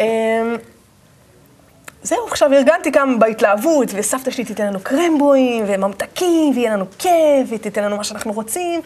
זהו, 2.03 2.27
עכשיו 2.27 2.53
ארגנתי 2.53 2.91
כמה 2.91 3.17
בהתלהבות, 3.17 3.87
וסבתא 3.95 4.31
שלי 4.31 4.45
תיתן 4.45 4.67
לנו 4.67 4.79
קרמבואים, 4.83 5.63
וממתקים, 5.67 6.53
ויהיה 6.55 6.73
לנו 6.73 6.85
כיף, 6.99 7.47
והיא 7.47 7.59
תיתן 7.59 7.83
לנו 7.83 7.97
מה 7.97 8.03
שאנחנו 8.03 8.33
רוצים. 8.33 8.81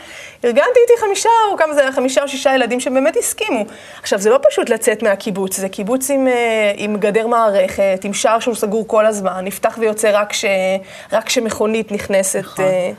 ארגנתי 0.46 0.80
איתי 0.80 1.02
חמישה, 1.06 1.30
או 1.52 1.58
כמה 1.58 1.74
זה 1.74 1.82
היה, 1.82 1.92
חמישה 1.92 2.24
או 2.24 2.28
שישה 2.28 2.56
ילדים 2.56 2.80
שבאמת 2.80 3.18
הסכימו. 3.18 3.66
עכשיו, 4.02 4.20
זה 4.20 4.30
לא 4.30 4.40
פשוט 4.50 4.70
לצאת 4.70 5.04
מהקיבוץ, 5.04 5.58
זה 5.58 5.70
קיבוץ 5.70 6.10
עם, 6.10 6.28
אה, 6.28 6.72
עם 6.76 6.98
גדר 6.98 7.28
מערכת, 7.28 8.00
עם 8.04 8.14
שער 8.14 8.40
שהוא 8.40 8.56
סגור 8.56 8.88
כל 8.88 9.06
הזמן, 9.06 9.46
נפתח 9.46 9.78
ויוצא 9.82 10.10
רק, 10.14 10.34
ש, 10.34 10.46
רק 11.12 11.24
כשמכונית 11.26 11.92
נכנסת. 11.92 12.40
נכון. 12.40 12.66
אה, 12.66 12.92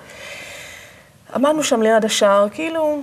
עמדנו 1.35 1.65
שם 1.65 1.83
ליד 1.83 2.05
השער, 2.05 2.49
כאילו, 2.49 3.01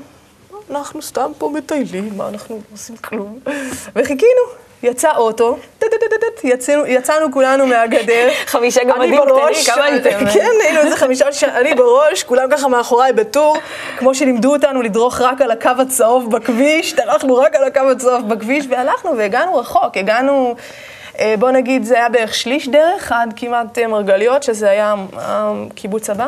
אנחנו 0.72 1.02
סתם 1.02 1.32
פה 1.38 1.52
מטיילים, 1.54 2.10
מה 2.18 2.28
אנחנו 2.30 2.56
לא 2.56 2.62
עושים 2.74 2.98
כלום? 2.98 3.40
וחיכינו, 3.96 4.65
יצא 4.84 5.12
אוטו, 5.16 5.58
יצאנו, 6.88 7.32
כולנו 7.32 7.68
מהגדר. 7.68 8.30
חמישה 8.46 8.84
גמדים 8.84 9.20
קטנים, 9.22 9.66
כמה 9.66 9.84
הייתם? 9.86 10.26
כן, 10.34 10.50
היינו 10.64 10.80
איזה 10.80 10.98
חמישה, 10.98 11.26
אני 11.44 11.76
בראש, 11.76 12.24
כולם 12.24 12.50
ככה 12.52 12.68
מאחוריי 12.68 13.14
בטור, 13.14 13.58
כמו 13.98 14.16
שלימדו 14.16 14.54
אותנו 14.54 14.82
לדרוך 14.82 15.22
רק 15.22 15.42
על 15.42 15.52
הקו 15.52 15.72
הצהוב 15.80 16.32
בכביש, 16.32 16.94
דרכנו 16.94 17.36
רק 17.36 17.56
על 17.56 17.64
הקו 17.64 17.92
הצהוב 17.92 18.34
בכביש, 18.34 18.66
והלכנו 18.70 19.18
והגענו 19.18 19.56
רחוק, 19.56 19.98
הגענו... 19.98 20.56
אה, 21.20 21.36
בוא 21.40 21.52
נגיד, 21.52 21.84
זה 21.84 21.96
היה 21.96 22.10
בערך 22.10 22.36
שליש 22.36 22.68
דרך 22.68 23.12
עד 23.12 23.34
כמעט 23.36 23.78
אה, 23.78 23.88
מרגליות, 23.88 24.44
שזה 24.44 24.70
היה 24.70 24.96
הקיבוץ 25.14 26.10
הבא. 26.10 26.28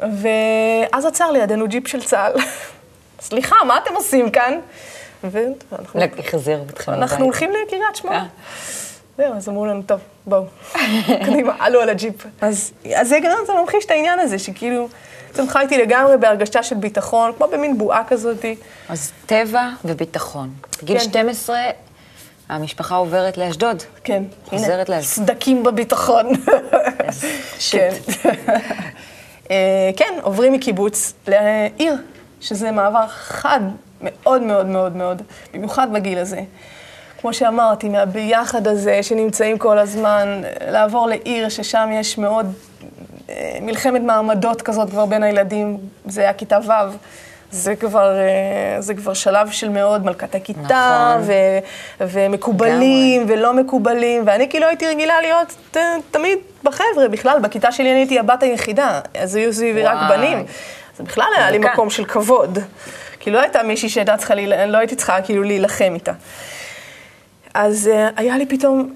ואז 0.00 1.06
עצר 1.06 1.30
לידינו 1.30 1.68
ג'יפ 1.68 1.88
של 1.88 2.02
צה"ל. 2.02 2.32
סליחה, 3.28 3.56
מה 3.66 3.78
אתם 3.78 3.94
עושים 3.94 4.30
כאן? 4.30 4.58
ואנחנו 5.24 6.00
החזיר 6.18 6.62
אתכם 6.70 6.92
אנחנו 6.92 7.04
הביתה. 7.04 7.22
הולכים 7.24 7.50
לקריית 7.50 7.96
שמונה. 7.96 8.18
אה. 8.18 8.26
זהו, 9.18 9.34
אז 9.34 9.48
אמרו 9.48 9.66
לנו, 9.66 9.82
טוב, 9.82 10.00
בואו, 10.26 10.44
קדימה, 11.26 11.54
עלו 11.58 11.80
על 11.80 11.88
הג'יפ. 11.88 12.26
אז, 12.40 12.72
זה 13.02 13.18
גם 13.24 13.36
זה 13.46 13.52
ממחיש 13.52 13.84
את 13.84 13.90
העניין 13.90 14.18
הזה, 14.18 14.38
שכאילו, 14.38 14.88
בעצם 15.28 15.48
חייתי 15.48 15.78
לגמרי 15.78 16.16
בהרגשה 16.16 16.62
של 16.62 16.74
ביטחון, 16.74 17.32
כמו 17.36 17.46
במין 17.52 17.78
בועה 17.78 18.04
כזאת. 18.08 18.44
אז 18.88 19.12
טבע 19.26 19.68
וביטחון. 19.84 20.50
בגיל 20.82 20.98
כן. 20.98 21.04
12 21.04 21.58
המשפחה 22.48 22.94
עוברת 22.94 23.38
לאשדוד. 23.38 23.82
כן, 24.04 24.22
חוזרת 24.44 24.88
לאשדוד. 24.88 25.26
סדקים 25.26 25.62
בביטחון. 25.62 26.26
שיט. 27.58 27.80
כן. 28.22 28.30
אה, 29.50 29.90
כן, 29.96 30.14
עוברים 30.22 30.52
מקיבוץ 30.52 31.12
לעיר, 31.26 31.94
שזה 32.40 32.70
מעבר 32.70 33.06
חד 33.08 33.60
מאוד 34.00 34.42
מאוד 34.42 34.66
מאוד 34.66 34.96
מאוד, 34.96 35.22
במיוחד 35.54 35.88
בגיל 35.92 36.18
הזה. 36.18 36.40
כמו 37.20 37.32
שאמרתי, 37.32 37.88
מהביחד 37.88 38.66
הזה 38.66 39.02
שנמצאים 39.02 39.58
כל 39.58 39.78
הזמן, 39.78 40.42
לעבור 40.70 41.06
לעיר 41.06 41.48
ששם 41.48 41.88
יש 41.92 42.18
מאוד 42.18 42.52
אה, 43.30 43.58
מלחמת 43.60 44.02
מעמדות 44.02 44.62
כזאת 44.62 44.90
כבר 44.90 45.06
בין 45.06 45.22
הילדים, 45.22 45.78
זה 46.06 46.20
היה 46.20 46.32
כיתה 46.32 46.58
ו'. 46.66 46.96
זה 47.50 47.76
כבר, 47.76 48.18
אה, 48.18 48.80
זה 48.80 48.94
כבר 48.94 49.14
שלב 49.14 49.50
של 49.50 49.68
מאוד 49.68 50.04
מלכת 50.04 50.34
הכיתה, 50.34 50.60
נכון. 51.18 51.22
ו, 51.26 51.32
ומקובלים 52.00 53.24
ולא 53.28 53.54
מקובלים, 53.54 54.22
ואני 54.26 54.48
כאילו 54.48 54.66
הייתי 54.66 54.86
רגילה 54.86 55.20
להיות 55.20 55.56
ת, 55.70 55.76
תמיד 56.10 56.38
בחבר'ה, 56.64 57.08
בכלל, 57.10 57.38
בכיתה 57.42 57.72
שלי 57.72 57.90
אני 57.90 57.98
הייתי 57.98 58.18
הבת 58.18 58.42
היחידה, 58.42 59.00
אז 59.18 59.34
היו 59.34 59.52
סביבי 59.52 59.82
רק. 59.82 59.96
בנים. 60.08 60.44
אז 60.98 61.06
בכלל 61.06 61.26
היה 61.36 61.50
לי. 61.50 61.58
מקום 61.58 61.90
של 61.90 62.04
כבוד. 62.04 62.58
כי 63.20 63.30
לא 63.30 63.40
הייתה 63.40 63.62
מישהי 63.62 63.88
שהייתה 63.88 64.16
צריכה, 64.16 64.34
להיל- 64.34 64.64
לא 64.66 64.78
הייתי 64.78 64.96
צריכה 64.96 65.22
כאילו 65.22 65.42
להילחם 65.42 65.92
איתה. 65.94 66.12
אז 67.54 67.90
uh, 67.92 68.12
היה 68.16 68.38
לי 68.38 68.46
פתאום, 68.46 68.94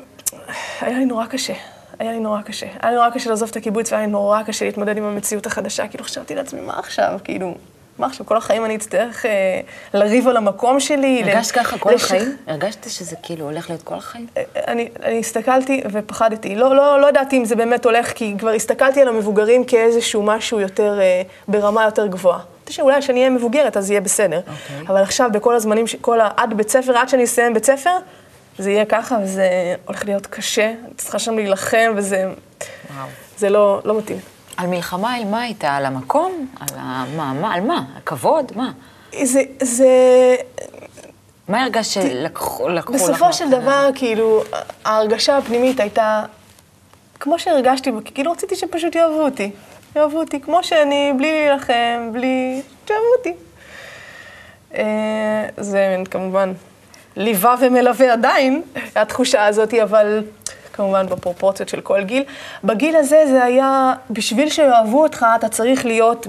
היה 0.80 0.98
לי 0.98 1.04
נורא 1.04 1.26
קשה. 1.26 1.52
היה 1.98 2.12
לי 2.12 2.18
נורא 2.20 2.42
קשה. 2.42 2.66
היה 2.80 2.90
לי 2.90 2.96
נורא 2.96 3.10
קשה 3.10 3.30
לעזוב 3.30 3.48
את 3.50 3.56
הקיבוץ, 3.56 3.92
והיה 3.92 4.06
לי 4.06 4.12
נורא 4.12 4.42
קשה 4.42 4.64
להתמודד 4.64 4.96
עם 4.96 5.04
המציאות 5.04 5.46
החדשה. 5.46 5.88
כאילו 5.88 6.04
חשבתי 6.04 6.34
לעצמי, 6.34 6.60
מה 6.60 6.78
עכשיו? 6.78 7.18
כאילו, 7.24 7.54
מה 7.98 8.06
עכשיו? 8.06 8.26
כל 8.26 8.36
החיים 8.36 8.64
אני 8.64 8.76
אצטרך 8.76 9.26
אה, 9.26 9.60
לריב 9.94 10.28
על 10.28 10.36
המקום 10.36 10.80
שלי. 10.80 11.22
ל- 11.22 11.28
הרגשת 11.28 11.50
ככה 11.50 11.78
כל 11.78 11.90
לשכ- 11.90 11.94
החיים? 12.04 12.36
הרגשת 12.46 12.90
שזה 12.90 13.16
כאילו 13.22 13.44
הולך 13.44 13.70
להיות 13.70 13.82
כל 13.82 13.94
החיים? 13.94 14.26
אני, 14.68 14.88
אני 15.02 15.18
הסתכלתי 15.18 15.82
ופחדתי. 15.92 16.54
לא, 16.56 16.76
לא, 16.76 17.00
לא 17.00 17.08
ידעתי 17.08 17.36
אם 17.36 17.44
זה 17.44 17.56
באמת 17.56 17.84
הולך, 17.84 18.12
כי 18.12 18.34
כבר 18.38 18.50
הסתכלתי 18.50 19.00
על 19.02 19.08
המבוגרים 19.08 19.64
כאיזשהו 19.64 20.22
משהו 20.22 20.60
יותר, 20.60 21.00
אה, 21.00 21.22
ברמה 21.48 21.84
יותר 21.84 22.06
גבוהה. 22.06 22.40
חשבתי 22.72 22.82
שאולי 22.82 23.00
כשאני 23.00 23.18
אהיה 23.20 23.30
מבוגרת 23.30 23.76
אז 23.76 23.90
יהיה 23.90 24.00
בסדר. 24.00 24.36
אוקיי. 24.38 24.86
אבל 24.88 25.02
עכשיו, 25.02 25.30
בכל 25.32 25.54
הזמנים, 25.54 25.84
כל 26.00 26.20
ה... 26.20 26.28
עד 26.36 26.54
בית 26.54 26.68
ספר, 26.70 26.98
עד 26.98 27.08
שאני 27.08 27.24
אסיים 27.24 27.54
בית 27.54 27.64
ספר, 27.64 27.96
זה 28.58 28.70
יהיה 28.70 28.84
ככה, 28.84 29.18
וזה 29.22 29.48
הולך 29.86 30.04
להיות 30.04 30.26
קשה. 30.26 30.66
אני 30.84 30.94
צריכה 30.96 31.18
שם 31.18 31.34
להילחם, 31.34 31.92
וזה 31.96 32.24
וואו. 32.96 33.06
זה 33.38 33.50
לא, 33.50 33.80
לא 33.84 33.98
מתאים. 33.98 34.18
על 34.56 34.66
מלחמה, 34.66 35.14
על 35.14 35.24
מה 35.24 35.40
הייתה? 35.42 35.76
על 35.76 35.86
המקום? 35.86 36.46
על 36.60 36.78
ה... 36.78 37.04
מה, 37.16 37.32
מה, 37.32 37.54
על 37.54 37.60
מה? 37.60 37.84
הכבוד? 37.96 38.52
מה? 38.56 38.72
זה, 39.22 39.42
זה, 39.62 39.86
מה 41.48 41.62
הרגשת 41.62 42.02
שלקחו 42.02 42.68
לקחו 42.68 42.92
לך? 42.92 43.00
בסופו 43.02 43.32
של? 43.32 43.50
דבר, 43.50 43.90
כאילו, 43.94 44.42
ההרגשה 44.84 45.36
הפנימית 45.36 45.80
הייתה, 45.80 46.24
כמו 47.20 47.38
שהרגשתי, 47.38 47.90
כאילו 48.04 48.32
רציתי 48.32 48.56
שפשוט 48.56 48.94
יאהבו 48.94 49.24
אותי. 49.24 49.50
יאהבו 49.96 50.18
אותי 50.18 50.40
כמו 50.40 50.62
שאני, 50.62 51.12
בלי 51.16 51.32
להילחם, 51.32 52.10
בלי... 52.12 52.62
שיאהבו 52.86 53.04
אותי. 53.18 53.32
אה, 54.74 55.48
זה 55.56 55.96
כמובן 56.10 56.52
ליווה 57.16 57.54
ומלווה 57.60 58.12
עדיין, 58.12 58.62
התחושה 58.96 59.46
הזאת, 59.46 59.74
אבל 59.74 60.22
כמובן 60.72 61.06
בפרופורציות 61.06 61.68
של 61.68 61.80
כל 61.80 62.02
גיל. 62.02 62.24
בגיל 62.64 62.96
הזה 62.96 63.22
זה 63.30 63.44
היה, 63.44 63.92
בשביל 64.10 64.50
שיאהבו 64.50 65.02
אותך, 65.02 65.26
אתה 65.36 65.48
צריך 65.48 65.86
להיות 65.86 66.26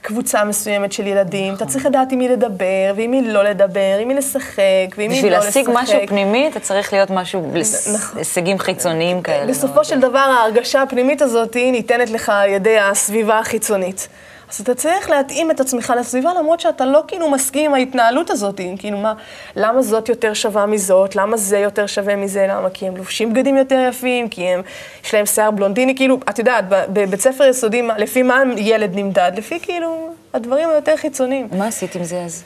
בקבוצה 0.00 0.44
מסוימת 0.44 0.92
של 0.92 1.06
ילדים. 1.06 1.54
אתה 1.54 1.66
צריך 1.66 1.86
לדעת 1.86 2.12
עם 2.12 2.18
מי 2.18 2.28
לדבר, 2.28 2.92
ועם 2.96 3.10
מי 3.10 3.22
לא 3.22 3.44
לדבר, 3.44 3.98
עם 4.00 4.08
מי 4.08 4.14
לשחק, 4.14 4.62
ועם 4.96 5.10
מי 5.10 5.16
בשביל 5.16 5.32
לא 5.32 5.38
לשחק. 5.38 5.56
להשיג 5.56 5.68
משהו 5.72 5.98
פנימי, 6.06 6.48
אתה 6.48 6.60
צריך 6.60 6.92
להיות 6.92 7.10
משהו, 7.10 7.50
נכון. 7.94 8.18
הישגים 8.18 8.58
חיצוניים 8.58 9.22
כאלה. 9.22 9.46
בסופו. 9.46 9.82
של 9.84 10.00
דבר 10.00 10.18
ההרגשה 10.18 10.82
הפנימית 10.82 11.22
הזאת 11.22 11.56
ניתנת 11.56 12.10
לך 12.10 12.28
על 12.28 12.48
ידי 12.48 12.78
הסביבה 12.78 13.38
החיצונית. 13.38 14.08
אז 14.52 14.60
אתה 14.60 14.74
צריך 14.74 15.10
להתאים 15.10 15.50
את 15.50 15.60
עצמך 15.60 15.92
לסביבה, 15.98 16.30
למרות 16.38 16.60
שאתה 16.60 16.84
לא 16.84 17.04
כאילו 17.08 17.30
מסכים 17.30 17.70
עם 17.70 17.74
ההתנהלות 17.74 18.30
הזאת. 18.30 18.60
כאילו 18.78 18.98
מה, 18.98 19.14
למה 19.56 19.82
זאת 19.82 20.08
יותר 20.08 20.34
שווה 20.34 20.66
מזאת? 20.66 21.16
למה 21.16 21.36
זה 21.36 21.58
יותר 21.58 21.86
שווה 21.86 22.16
מזה? 22.16 22.46
למה? 22.48 22.70
כי 22.70 22.86
הם 22.86 22.96
לובשים 22.96 23.32
בגדים 23.32 23.56
יותר 23.56 23.86
יפים? 23.88 24.28
כי 24.28 24.48
הם, 24.48 24.62
יש 25.04 25.14
להם 25.14 25.26
שיער 25.26 25.50
בלונדיני? 25.50 25.96
כאילו, 25.96 26.18
את 26.28 26.38
יודעת, 26.38 26.64
בבית 26.68 27.20
ספר 27.20 27.44
יסודי, 27.44 27.82
לפי 27.98 28.22
מה 28.22 28.42
ילד 28.56 28.90
נמדד? 28.94 29.32
לפי 29.36 29.60
כאילו 29.60 30.08
הדברים 30.34 30.68
היותר 30.68 30.96
חיצוניים. 30.96 31.48
מה 31.52 31.66
עשית 31.66 31.94
עם 31.94 32.04
זה 32.04 32.20
אז? 32.20 32.42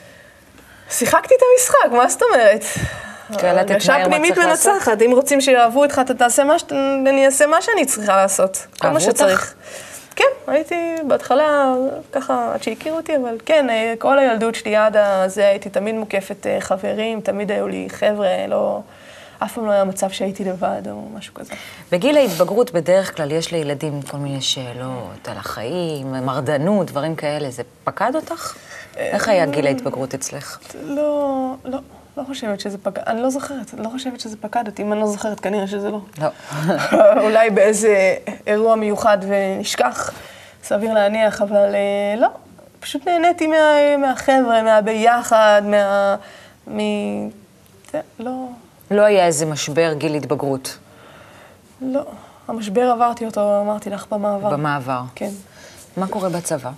שיחקתי 0.89 1.35
את 1.35 1.41
המשחק, 1.53 1.97
מה 1.97 2.09
זאת 2.09 2.21
אומרת? 2.21 2.63
הרגשה 3.29 3.95
פנימית? 4.05 4.37
מנצחת, 4.37 5.01
אם 5.01 5.11
רוצים 5.13 5.41
שיאהבו 5.41 5.83
אותך, 5.83 6.01
אתה 6.05 6.13
תעשה 6.13 6.43
מה 6.43 6.59
שאתה, 6.59 6.75
אני 7.07 7.25
אעשה 7.25 7.47
מה 7.47 7.61
שאני 7.61 7.85
צריכה 7.85 8.17
לעשות. 8.17 8.67
כל 8.79 8.89
מה 8.89 8.99
אותך? 9.07 9.53
כן, 10.17 10.51
הייתי 10.51 10.95
בהתחלה, 11.07 11.73
ככה, 12.11 12.53
עד 12.53 12.63
שהכירו 12.63 12.97
אותי, 12.97 13.15
אבל 13.15 13.37
כן, 13.45 13.69
אה, 13.69 13.93
כל 13.99 14.19
הילדות 14.19 14.55
שלי 14.55 14.75
עד 14.75 14.97
הזה 14.97 15.47
הייתי 15.47 15.69
תמיד 15.69 15.95
מוקפת 15.95 16.47
אה, 16.47 16.61
חברים, 16.61 17.21
תמיד 17.21 17.51
היו 17.51 17.67
לי 17.67 17.87
חבר'ה, 17.89 18.47
לא... 18.47 18.81
אף 19.43 19.53
פעם 19.53 19.65
לא 19.65 19.71
היה 19.71 19.83
מצב 19.83 20.09
שהייתי 20.09 20.43
לבד 20.43 20.81
או 20.91 21.01
משהו 21.13 21.33
כזה. 21.33 21.53
בגיל 21.91 22.17
ההתבגרות 22.17 22.71
בדרך 22.71 23.17
כלל 23.17 23.31
יש 23.31 23.51
לילדים 23.51 24.01
כל 24.01 24.17
מיני 24.17 24.41
שאלות 24.41 25.27
על 25.27 25.37
החיים, 25.37 26.11
מרדנות, 26.11 26.87
דברים 26.87 27.15
כאלה. 27.15 27.49
זה 27.49 27.63
פקד 27.83 28.11
אותך? 28.15 28.55
איך 28.95 29.27
היה 29.27 29.45
גיל 29.45 29.67
ההתבגרות 29.67 30.13
אצלך? 30.13 30.59
לא, 30.83 31.53
לא, 31.65 31.77
לא 32.17 32.23
חושבת 32.23 32.59
שזה 32.59 32.77
פקד, 32.77 33.01
אני 33.07 33.21
לא 33.21 33.29
זוכרת, 33.29 33.73
לא 33.77 33.89
חושבת 33.89 34.19
שזה 34.19 34.37
פקד 34.37 34.67
אותי, 34.67 34.81
אם 34.81 34.93
אני 34.93 35.01
לא 35.01 35.07
זוכרת, 35.07 35.39
כנראה 35.39 35.67
שזה 35.67 35.89
לא. 35.89 35.99
לא. 36.21 36.27
אולי 37.23 37.49
באיזה 37.49 38.15
אירוע 38.47 38.75
מיוחד 38.75 39.17
ונשכח, 39.21 40.11
סביר 40.63 40.93
להניח, 40.93 41.41
אבל 41.41 41.75
אה, 41.75 42.15
לא. 42.17 42.27
פשוט 42.79 43.07
נהניתי 43.07 43.47
מה, 43.47 43.97
מהחבר'ה, 43.97 44.63
מהביחד, 44.63 45.61
מה... 45.65 46.15
מ... 46.67 46.79
זה, 47.91 48.01
לא, 48.19 48.47
לא 48.91 49.01
היה 49.01 49.25
איזה 49.25 49.45
משבר 49.45 49.93
גיל 49.93 50.15
התבגרות 50.15 50.77
לא. 51.81 52.05
המשבר 52.47 52.91
עברתי 52.91 53.25
אותו, 53.25 53.61
אמרתי 53.61 53.89
לך, 53.89 54.05
במעבר. 54.11 54.49
במעבר. 54.49 55.01
כן. 55.15 55.29
מה 55.97 56.07
קורה 56.07 56.29
בצבא? 56.29 56.71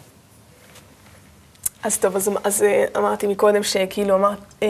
אז 1.83 1.97
טוב, 1.97 2.15
אז, 2.15 2.29
אז 2.43 2.63
אה, 2.63 2.85
אמרתי 2.97 3.27
מקודם 3.27 3.63
שכאילו 3.63 4.15
אמרת, 4.15 4.37
אה, 4.63 4.67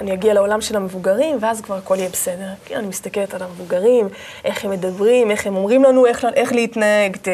אני 0.00 0.14
אגיע 0.14 0.34
לעולם 0.34 0.60
של 0.60 0.76
המבוגרים, 0.76 1.36
ואז 1.40 1.60
כבר 1.60 1.76
הכל 1.76 1.94
יהיה 1.98 2.08
בסדר. 2.08 2.48
כאילו, 2.64 2.80
אני 2.80 2.88
מסתכלת 2.88 3.34
על 3.34 3.42
המבוגרים, 3.42 4.08
איך 4.44 4.64
הם 4.64 4.70
מדברים, 4.70 5.30
איך 5.30 5.46
הם 5.46 5.56
אומרים 5.56 5.84
לנו 5.84 6.06
איך, 6.06 6.26
איך 6.34 6.52
להתנהג, 6.52 7.16
ת, 7.16 7.28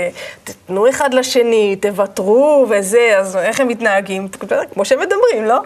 תתנו 0.45 0.89
אחד 0.89 1.15
לשני, 1.15 1.77
תוותרו 1.77 2.67
וזה, 2.71 3.15
אז 3.19 3.37
איך 3.37 3.61
הם 3.61 3.69
מתנהגים, 3.69 4.29
כמו 4.75 4.85
שהם 4.85 5.01
מדברים, 5.01 5.45
לא? 5.45 5.61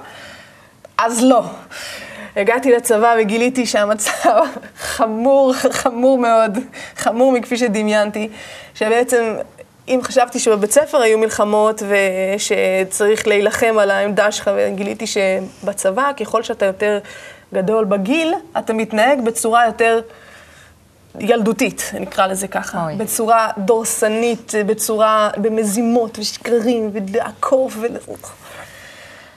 אז 0.98 1.24
לא. 1.24 1.42
הגעתי 2.36 2.72
לצבא 2.72 3.14
וגיליתי 3.20 3.66
שהמצב 3.66 4.44
חמור, 4.96 5.52
חמור 5.54 6.18
מאוד, 6.18 6.58
חמור 6.96 7.32
מכפי 7.32 7.56
שדמיינתי, 7.56 8.28
שבעצם 8.74 9.34
אם 9.88 10.00
חשבתי 10.02 10.38
שבבית 10.38 10.72
ספר 10.72 10.98
היו 10.98 11.18
מלחמות 11.18 11.82
ושצריך 11.88 13.26
להילחם 13.26 13.76
על 13.80 13.90
העמדה 13.90 14.32
שלך, 14.32 14.50
וגיליתי 14.56 15.04
שבצבא, 15.06 16.10
ככל 16.20 16.42
שאתה 16.42 16.66
יותר 16.66 16.98
גדול 17.54 17.84
בגיל, 17.84 18.34
אתה 18.58 18.72
מתנהג 18.72 19.24
בצורה 19.24 19.66
יותר 19.66 20.00
ילדותית, 21.20 21.90
נקרא 22.00 22.26
לזה 22.26 22.48
ככה. 22.48 22.84
אוי. 22.84 22.94
בצורה 22.94 23.50
דורסנית, 23.58 24.52
בצורה, 24.66 25.30
במזימות 25.36 26.18
ושקרים 26.18 26.90
ולעקוף 26.92 27.76
ו... 27.76 27.86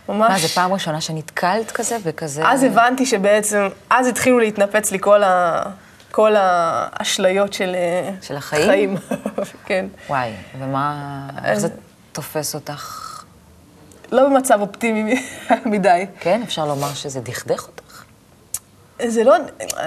ממש... 0.10 0.30
מה, 0.30 0.38
זו 0.40 0.48
פעם 0.48 0.74
ראשונה 0.74 1.02
שנתקלת 1.02 1.72
כזה 1.72 1.98
וכזה? 2.04 2.42
אז 2.46 2.64
הבנתי 2.64 3.06
שבעצם, 3.06 3.68
אז 3.90 4.08
התחילו 4.08 4.40
להתנפץ 4.40 4.92
לי 4.92 5.00
כל, 5.00 5.24
ה, 5.24 5.64
כל 6.12 6.36
האשליות 6.38 7.54
של, 7.54 7.76
אה, 7.76 8.10
של 8.22 8.36
החיים? 8.36 8.68
חיים. 8.68 8.98
כן. 9.66 9.86
וואי, 10.10 10.32
ומה, 10.60 11.28
איך 11.46 11.60
זה 11.60 11.68
תופס 12.12 12.56
אותך? 12.56 13.08
לא 14.12 14.30
במצב 14.30 14.62
אופטימי 14.62 15.28
מדי. 15.66 16.06
כן, 16.20 16.42
אפשר 16.44 16.66
לומר 16.66 16.94
שזה 16.94 17.22
דכדך 17.22 17.68
אותך? 17.68 18.04
זה 19.06 19.24
לא, 19.24 19.36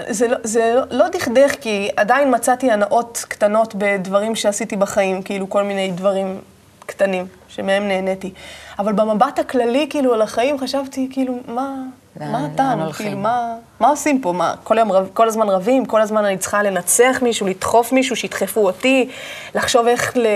זה, 0.09 0.29
לא, 0.29 0.37
זה 0.43 0.75
לא, 0.75 0.99
לא 0.99 1.09
דכדך, 1.09 1.55
כי 1.61 1.91
עדיין 1.97 2.35
מצאתי 2.35 2.71
הנאות 2.71 3.25
קטנות 3.29 3.75
בדברים 3.75 4.35
שעשיתי 4.35 4.77
בחיים, 4.77 5.23
כאילו 5.23 5.51
כל 5.51 5.63
מיני 5.63 5.91
דברים 5.91 6.41
קטנים 6.87 7.27
שמהם 7.49 7.89
נהניתי. 7.89 8.31
אבל 8.79 8.93
במבט 8.93 9.39
הכללי, 9.39 9.87
כאילו, 9.91 10.15
על 10.15 10.23
החיים, 10.23 10.59
חשבתי, 10.59 11.09
כאילו, 11.13 11.35
מה, 11.49 11.75
לאן- 12.21 12.33
מה 12.33 12.47
הטעם? 12.47 12.81
הולכים? 12.81 13.07
כאילו, 13.07 13.21
מה, 13.21 13.55
מה 13.81 13.89
עושים 13.89 14.21
פה? 14.21 14.33
מה, 14.33 14.55
כל, 14.65 14.79
היום, 14.79 14.93
רב- 14.93 15.09
כל 15.13 15.29
הזמן 15.29 15.49
רבים? 15.49 15.87
כל 15.87 16.01
הזמן 16.01 16.25
אני 16.25 16.39
צריכה 16.39 16.63
לנצח 16.63 17.19
מישהו, 17.23 17.47
לדחוף 17.47 17.93
מישהו, 17.93 18.17
שידחפו 18.17 18.61
אותי, 18.67 19.09
לחשוב 19.55 19.87
איך 19.87 20.17
ל, 20.17 20.27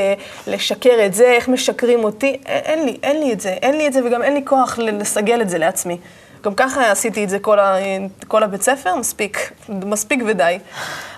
לשקר 0.46 1.04
את 1.06 1.14
זה, 1.14 1.24
איך 1.24 1.48
משקרים 1.48 2.04
אותי? 2.04 2.40
אין 2.46 2.84
לי, 2.84 2.96
אין 3.02 3.20
לי 3.20 3.32
את 3.32 3.40
זה. 3.40 3.50
אין 3.50 3.76
לי 3.78 3.86
את 3.88 3.92
זה, 3.92 4.00
וגם 4.06 4.22
אין 4.22 4.34
לי 4.34 4.42
כוח 4.44 4.78
לסגל 4.78 5.40
את 5.42 5.48
זה 5.48 5.58
לעצמי. 5.58 5.98
גם 6.42 6.54
ככה 6.54 6.90
עשיתי 6.90 7.24
את 7.24 7.28
זה 7.28 7.38
כל, 7.38 7.58
ה, 7.58 7.76
כל 8.28 8.42
הבית 8.42 8.62
ספר, 8.62 8.94
מספיק, 8.94 9.52
מספיק 9.68 10.20
ודי. 10.26 10.58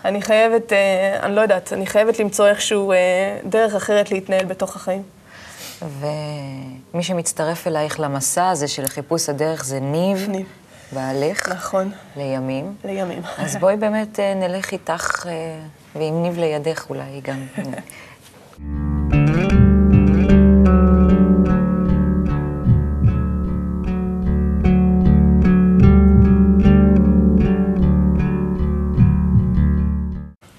אני 0.04 0.22
חייבת, 0.22 0.72
אה, 0.72 0.78
אני 1.22 1.36
לא 1.36 1.40
יודעת, 1.40 1.72
אני 1.72 1.86
חייבת 1.86 2.18
למצוא 2.20 2.46
איכשהו 2.46 2.92
אה, 2.92 2.96
דרך 3.44 3.74
אחרת 3.74 4.10
להתנהל 4.10 4.44
בתוך 4.44 4.76
החיים. 4.76 5.02
ומי 5.82 7.02
שמצטרף 7.02 7.66
אלייך 7.66 8.00
למסע 8.00 8.48
הזה 8.48 8.68
של 8.68 8.86
חיפוש 8.86 9.28
הדרך 9.28 9.64
זה 9.64 9.80
ניב, 9.80 10.28
ניב. 10.28 10.46
בעלך, 10.92 11.48
נכון, 11.48 11.90
לימים. 12.16 12.74
לימים. 12.84 13.22
אז 13.38 13.56
בואי 13.56 13.76
באמת 13.76 14.20
אה, 14.20 14.34
נלך 14.34 14.72
איתך, 14.72 15.26
אה, 15.26 15.32
ועם 15.96 16.22
ניב 16.22 16.38
לידך 16.38 16.86
אולי 16.90 17.20
גם. 17.20 17.46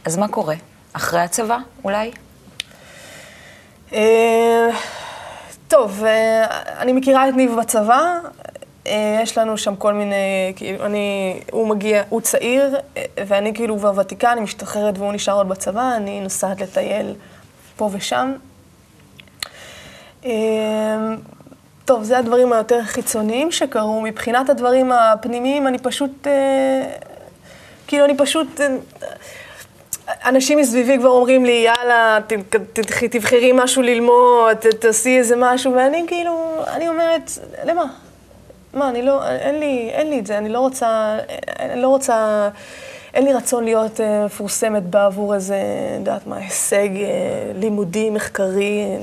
אז 0.06 0.18
מה 0.18 0.28
קורה? 0.28 0.56
אחרי 0.94 1.20
הצבא, 1.20 1.58
אולי? 1.84 2.12
טוב, 5.82 6.04
אה, 6.06 6.46
אני 6.80 6.94
מכירה 6.94 7.30
את 7.30 7.34
ניב 7.34 7.56
בצבא, 7.60 8.20
אה, 8.88 9.20
יש 9.24 9.38
לנו 9.38 9.58
שם 9.58 9.76
כל 9.76 9.94
מיני, 9.94 10.54
כאילו, 10.56 10.86
אני, 10.86 11.40
הוא 11.52 11.68
מגיע, 11.68 12.04
הוא 12.10 12.22
צעיר, 12.22 12.76
אה, 12.98 13.04
ואני 13.28 13.54
כאילו 13.54 13.78
כבר 13.78 13.92
ותיקה, 13.96 14.32
אני 14.32 14.42
משתחררת 14.42 14.98
והוא 14.98 15.14
נשאר 15.14 15.34
עוד 15.34 15.50
בצבא, 15.50 15.94
אני 15.96 16.22
נוסעת 16.22 16.62
לטייל 16.62 17.16
פה 17.76 17.90
ושם. 17.94 18.34
טוב, 21.86 22.04
זה 22.04 22.18
הדברים 22.18 22.54
היותר 22.54 22.84
חיצוניים 22.84 23.52
שקרו. 23.52 24.02
מבחינת 24.02 24.50
הדברים 24.50 24.92
הפנימיים, 24.92 25.68
אני 25.68 25.78
פשוט, 25.78 26.28
כאילו, 27.88 28.06
אני 28.06 28.18
פשוט... 28.18 28.62
אנשים 30.26 30.58
מסביבי 30.58 30.98
כבר 30.98 31.10
אומרים 31.10 31.46
לי, 31.46 31.66
יאללה, 31.66 32.20
תבחרי 33.12 33.52
משהו 33.56 33.82
ללמוד, 33.82 34.58
תעשי 34.80 35.18
איזה 35.18 35.36
משהו, 35.38 35.74
ואני 35.74 36.04
כאילו, 36.08 36.64
אני 36.68 36.90
אומרת, 36.90 37.32
למה? 37.66 37.86
מה, 38.74 38.90
אני 38.90 39.02
לא, 39.02 39.28
אין 39.28 39.60
לי, 39.60 39.90
אין 39.94 40.10
לי 40.10 40.20
את 40.20 40.28
זה, 40.28 40.38
אני 40.38 40.50
לא 40.50 40.60
רוצה, 40.60 41.18
אני 41.60 41.82
לא 41.82 41.88
רוצה, 41.88 42.50
אין 43.14 43.26
לי 43.26 43.34
רצון 43.34 43.64
להיות 43.64 44.02
אה, 44.02 44.26
מפורסמת 44.26 44.84
בעבור 44.84 45.36
איזה, 45.36 45.58
יודעת 46.00 46.28
מה, 46.28 46.38
הישג 46.38 46.90
אה, 46.96 47.52
לימודי, 47.56 48.10
מחקרי, 48.10 48.98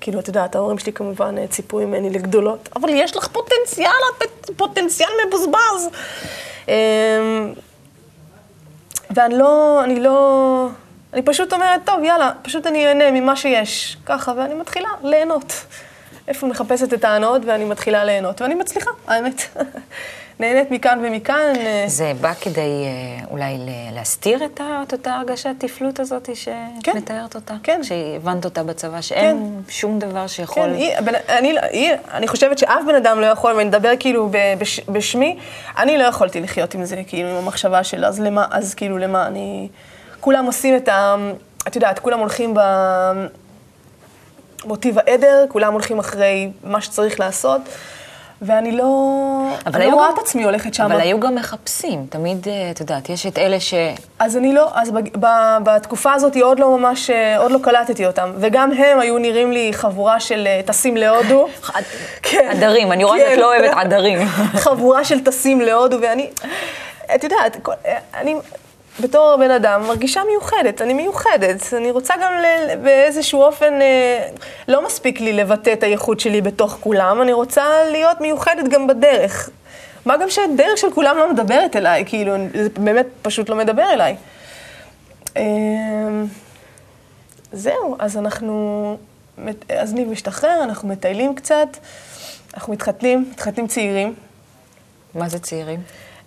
כאילו, 0.00 0.20
את 0.20 0.28
יודעת, 0.28 0.56
ההורים 0.56 0.78
שלי 0.78 0.92
כמובן 0.92 1.38
אה, 1.38 1.46
ציפו 1.46 1.78
ממני 1.78 2.10
לגדולות, 2.10 2.68
אבל 2.76 2.88
יש 2.92 3.16
לך 3.16 3.28
פוטנציאל, 3.28 3.90
את 4.18 4.50
פוטנציאל 4.56 5.10
מבוזבז. 5.26 5.88
ואני 9.14 9.38
לא, 9.38 9.80
אני 9.84 10.00
לא, 10.00 10.68
אני 11.12 11.22
פשוט 11.22 11.52
אומרת, 11.52 11.80
טוב, 11.84 12.04
יאללה, 12.04 12.32
פשוט 12.42 12.66
אני 12.66 12.86
אהנה 12.86 13.10
ממה 13.10 13.36
שיש, 13.36 13.96
ככה, 14.06 14.32
ואני 14.36 14.54
מתחילה 14.54 14.88
ליהנות. 15.02 15.52
איפה 16.28 16.46
מחפשת 16.46 16.94
את 16.94 17.04
ההנאות 17.04 17.42
ואני 17.46 17.64
מתחילה 17.64 18.04
ליהנות, 18.04 18.40
ואני 18.42 18.54
מצליחה, 18.54 18.90
האמת. 19.08 19.42
נהנית 20.40 20.70
מכאן 20.70 20.98
ומכאן. 21.04 21.52
אה, 21.56 21.84
זה 21.86 22.12
בא 22.20 22.32
כדי 22.40 22.60
אה, 22.60 23.24
אולי 23.30 23.58
להסתיר 23.92 24.44
את 24.44 24.60
ה- 24.60 24.82
את 24.88 24.92
אותה 24.92 25.14
הרגשת 25.14 25.54
תפלות 25.58 26.00
הזאת 26.00 26.36
שאת 26.36 26.54
כן. 26.82 26.96
מתארת 26.96 27.34
אותה? 27.34 27.54
כן. 27.62 27.80
שהבנת 27.82 28.44
אותה 28.44 28.62
בצבא, 28.62 29.00
שאין 29.00 29.62
שום 29.68 29.98
דבר 29.98 30.26
שיכול... 30.26 30.62
כן, 30.62 30.74
היא, 30.74 31.00
בן, 31.00 31.12
אני, 31.28 31.52
לא- 31.52 31.60
היא, 31.70 31.92
אני 32.12 32.28
חושבת 32.28 32.58
שאף 32.58 32.80
בן 32.88 32.94
אדם 32.94 33.20
לא 33.20 33.26
יכול, 33.26 33.52
ואני 33.52 33.68
מדבר 33.68 33.90
כאילו 34.00 34.28
ב, 34.30 34.36
בש, 34.58 34.80
בשמי, 34.88 35.38
אני 35.78 35.98
לא 35.98 36.04
יכולתי 36.04 36.40
לחיות 36.40 36.74
עם 36.74 36.84
זה, 36.84 36.96
כאילו, 37.06 37.28
עם 37.28 37.36
המחשבה 37.36 37.84
של 37.84 38.04
אז 38.04 38.20
למה, 38.20 38.46
אז 38.50 38.74
כאילו 38.74 38.98
למה, 38.98 39.26
אני... 39.26 39.68
כולם 40.20 40.46
עושים 40.46 40.76
את 40.76 40.88
ה... 40.88 41.16
את 41.68 41.76
יודעת, 41.76 41.98
כולם 41.98 42.18
הולכים 42.18 42.54
במוטיב 44.64 44.98
העדר, 44.98 45.44
כולם 45.48 45.72
הולכים 45.72 45.98
אחרי 45.98 46.50
מה 46.64 46.80
שצריך 46.80 47.20
לעשות, 47.20 47.60
ואני 48.42 48.72
לא... 48.72 48.84
אבל 49.66 49.82
אני 49.82 49.90
לא 49.90 49.94
רואה 49.96 50.06
גם- 50.08 50.14
את 50.14 50.18
עצמי 50.18 50.44
הולכת 50.44 50.74
שם. 50.74 50.84
אבל 50.84 51.00
היו 51.00 51.20
גם 51.20 51.34
מחפשים, 51.34 52.06
תמיד, 52.10 52.48
אה, 52.48 52.70
את 52.70 52.80
יודעת, 52.80 53.08
יש 53.08 53.26
את 53.26 53.38
אלה 53.38 53.60
ש... 53.60 53.74
אז 54.18 54.36
אני 54.36 54.52
לא, 54.52 54.70
אז 54.74 54.90
בג- 54.90 55.16
ב- 55.20 55.26
בתקופה 55.64 56.12
הזאת 56.12 56.36
עוד 56.36 56.58
לא 56.58 56.78
ממש, 56.78 57.10
אה, 57.10 57.38
עוד 57.38 57.52
לא 57.52 57.58
קלטתי 57.62 58.06
אותם. 58.06 58.32
וגם 58.38 58.72
הם 58.72 59.00
היו 59.00 59.18
נראים 59.18 59.52
לי 59.52 59.70
חבורה 59.72 60.20
של 60.20 60.46
אה, 60.46 60.60
טסים 60.66 60.96
להודו. 60.96 61.46
כן. 62.22 62.48
עדרים, 62.50 62.92
אני 62.92 63.04
רואה 63.04 63.18
כן. 63.18 63.26
שאת 63.30 63.38
לא 63.38 63.56
אוהבת 63.56 63.76
עדרים. 63.76 64.18
חבורה 64.64 65.04
של 65.04 65.24
טסים 65.24 65.60
להודו, 65.60 65.96
ואני, 66.02 66.30
את 67.14 67.24
יודעת, 67.24 67.56
אני 68.14 68.34
בתור 69.00 69.36
בן 69.40 69.50
אדם 69.50 69.82
מרגישה 69.86 70.20
מיוחדת, 70.28 70.82
אני 70.82 70.94
מיוחדת. 70.94 71.74
אני 71.76 71.90
רוצה 71.90 72.14
גם 72.22 72.32
ל- 72.32 72.76
באיזשהו 72.76 73.42
אופן, 73.42 73.82
אה, 73.82 74.28
לא 74.68 74.86
מספיק 74.86 75.20
לי 75.20 75.32
לבטא 75.32 75.72
את 75.72 75.82
הייחוד 75.82 76.20
שלי 76.20 76.40
בתוך 76.40 76.78
כולם, 76.80 77.22
אני 77.22 77.32
רוצה 77.32 77.64
להיות 77.90 78.20
מיוחדת 78.20 78.68
גם 78.68 78.86
בדרך. 78.86 79.50
מה 80.06 80.16
גם 80.16 80.30
שהדרך 80.30 80.78
של 80.78 80.90
כולם 80.94 81.16
לא 81.18 81.32
מדברת 81.32 81.76
אליי, 81.76 82.04
כאילו, 82.06 82.32
זה 82.54 82.68
באמת 82.78 83.06
פשוט 83.22 83.48
לא 83.48 83.56
מדבר 83.56 83.92
אליי. 83.92 84.16
אמ, 85.36 86.26
זהו, 87.52 87.96
אז 87.98 88.16
אנחנו, 88.16 88.96
אז 89.68 89.94
ניב 89.94 90.08
משתחרר, 90.08 90.60
אנחנו 90.62 90.88
מטיילים 90.88 91.34
קצת, 91.34 91.68
אנחנו 92.54 92.72
מתחתנים, 92.72 93.28
מתחתנים 93.32 93.66
צעירים. 93.66 94.14
מה 95.14 95.28
זה 95.28 95.38
צעירים? 95.38 95.80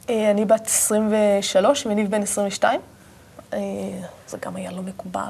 אה, 0.10 0.32
אני 0.32 0.46
בת 0.46 0.66
23 0.66 1.86
וניב 1.86 2.12
בן 2.12 2.22
22. 2.22 2.82
אה, 3.54 3.60
זה 4.28 4.38
גם 4.42 4.56
היה 4.56 4.72
לא 4.72 4.82
מקובל. 4.82 5.28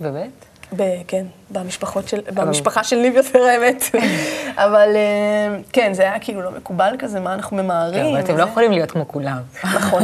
באמת? 0.00 0.30
ב- 0.76 1.02
כן, 1.08 1.24
במשפחות 1.50 2.08
של, 2.08 2.20
במשפחה 2.34 2.84
של 2.84 2.96
ניב 2.96 3.16
יותר 3.16 3.42
האמת. 3.42 3.84
אבל 4.64 4.88
אה, 4.96 5.56
כן, 5.72 5.94
זה 5.94 6.02
היה 6.02 6.18
כאילו 6.18 6.42
לא 6.42 6.50
מקובל 6.50 6.94
כזה, 6.98 7.20
מה 7.20 7.34
אנחנו 7.34 7.56
ממהרים. 7.56 8.06
אבל 8.06 8.20
אתם 8.20 8.36
לא. 8.36 8.42
יכולים 8.42 8.72
להיות 8.72 8.90
כמו 8.90 9.08
כולם. 9.08 9.38
נכון. 9.64 10.02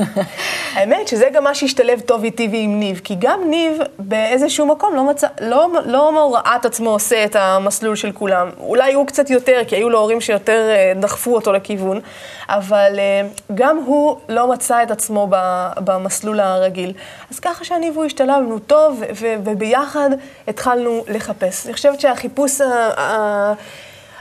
האמת 0.74 1.08
שזה 1.08 1.28
גם 1.34 1.44
מה 1.44 1.54
שהשתלב 1.54 2.00
טוב 2.00 2.24
איתי 2.24 2.48
ועם 2.52 2.80
ניב, 2.80 3.00
כי 3.04 3.16
גם 3.18 3.40
ניב 3.50 3.78
באיזשהו 3.98 4.66
מקום 4.66 4.94
לא 4.96 5.04
מצא, 5.04 5.26
לא, 5.40 5.68
לא 5.86 6.34
ראה 6.34 6.56
את 6.56 6.64
עצמו 6.64 6.90
עושה 6.90 7.24
את 7.24 7.36
המסלול 7.36 7.96
של 7.96 8.12
כולם. 8.12 8.50
אולי 8.60 8.92
הוא 8.92 9.06
קצת 9.06 9.30
יותר, 9.30 9.60
כי 9.66 9.76
היו 9.76 9.90
לו 9.90 9.98
הורים 9.98 10.20
שיותר 10.20 10.68
אה, 10.70 10.92
דחפו 11.00 11.34
אותו 11.34 11.52
לכיוון, 11.52 12.00
אבל 12.48 12.94
אה, 12.98 13.28
גם 13.54 13.76
הוא 13.86 14.16
לא 14.28 14.50
מצא 14.50 14.82
את 14.82 14.90
עצמו 14.90 15.28
במסלול 15.76 16.40
הרגיל. 16.40 16.92
אז 17.30 17.40
ככה 17.40 17.64
שאני 17.64 17.90
והוא 17.90 18.04
השתלבנו 18.04 18.58
טוב, 18.58 19.02
וביחד 19.44 20.10
התחלנו 20.58 21.04
לחפש. 21.08 21.66
אני 21.66 21.74
חושבת 21.74 22.00
שהחיפוש 22.00 22.60
ה- 22.60 22.64
ה- 23.00 23.54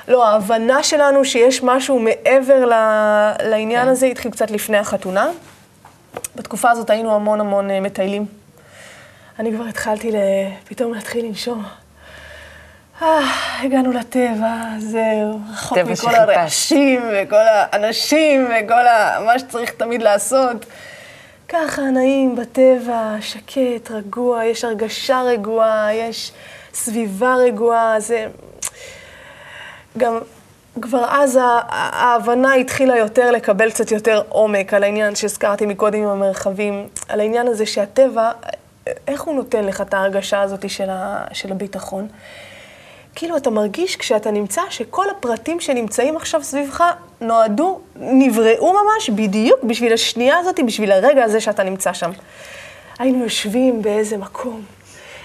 לא, 0.07 0.27
ההבנה 0.27 0.83
שלנו 0.83 1.25
שיש 1.25 1.63
משהו 1.63 1.99
מעבר 1.99 2.65
ל... 2.65 2.73
לעניין 3.43 3.83
כן. 3.83 3.87
הזה 3.87 4.05
התחיל 4.05 4.31
קצת 4.31 4.51
לפני 4.51 4.77
החתונה. 4.77 5.27
בתקופה 6.35 6.71
הזאת 6.71 6.89
היינו 6.89 7.15
המון 7.15 7.39
המון 7.39 7.69
אה, 7.69 7.79
מטיילים. 7.79 8.25
אני 9.39 9.51
כבר 9.51 9.63
התחלתי 9.63 10.11
פתאום 10.69 10.93
להתחיל 10.93 11.25
לנשום. 11.25 11.63
אה, 13.01 13.19
הגענו 13.63 13.91
לטבע, 13.91 14.63
זהו, 14.79 15.39
רחוק 15.53 15.77
מכל 15.77 16.15
הרעשים 16.15 17.01
וכל 17.13 17.35
האנשים 17.35 18.45
וכל 18.49 18.87
ה... 18.87 19.19
מה 19.25 19.39
שצריך 19.39 19.71
תמיד 19.71 20.01
לעשות. 20.01 20.65
ככה 21.49 21.81
נעים 21.81 22.35
בטבע, 22.35 23.15
שקט, 23.21 23.91
רגוע, 23.91 24.45
יש 24.45 24.63
הרגשה 24.63 25.21
רגועה, 25.21 25.93
יש 25.93 26.31
סביבה 26.73 27.35
רגועה, 27.35 27.99
זה... 27.99 28.27
גם 29.97 30.19
כבר 30.81 31.05
אז 31.09 31.39
ההבנה 31.41 32.53
התחילה 32.53 32.97
יותר 32.97 33.31
לקבל 33.31 33.69
קצת 33.71 33.91
יותר 33.91 34.21
עומק 34.29 34.73
על 34.73 34.83
העניין 34.83 35.15
שהזכרתי 35.15 35.65
מקודם 35.65 35.99
עם 35.99 36.09
המרחבים, 36.09 36.87
על 37.09 37.19
העניין 37.19 37.47
הזה 37.47 37.65
שהטבע, 37.65 38.31
איך 39.07 39.21
הוא 39.21 39.35
נותן 39.35 39.63
לך 39.63 39.81
את 39.81 39.93
ההרגשה 39.93 40.41
הזאת 40.41 40.69
של, 40.69 40.89
ה, 40.89 41.25
של 41.33 41.51
הביטחון? 41.51 42.07
כאילו 43.19 43.37
אתה 43.37 43.49
מרגיש 43.49 43.95
כשאתה 43.95 44.31
נמצא 44.31 44.61
שכל 44.69 45.09
הפרטים 45.09 45.59
שנמצאים 45.59 46.15
עכשיו 46.15 46.43
סביבך 46.43 46.83
נועדו, 47.21 47.79
נבראו 47.95 48.73
ממש 48.73 49.09
בדיוק 49.09 49.63
בשביל 49.63 49.93
השנייה 49.93 50.37
הזאת, 50.37 50.59
בשביל 50.65 50.91
הרגע 50.91 51.23
הזה 51.23 51.41
שאתה 51.41 51.63
נמצא 51.63 51.93
שם. 51.93 52.11
היינו 52.99 53.23
יושבים 53.23 53.81
באיזה 53.81 54.17
מקום, 54.17 54.61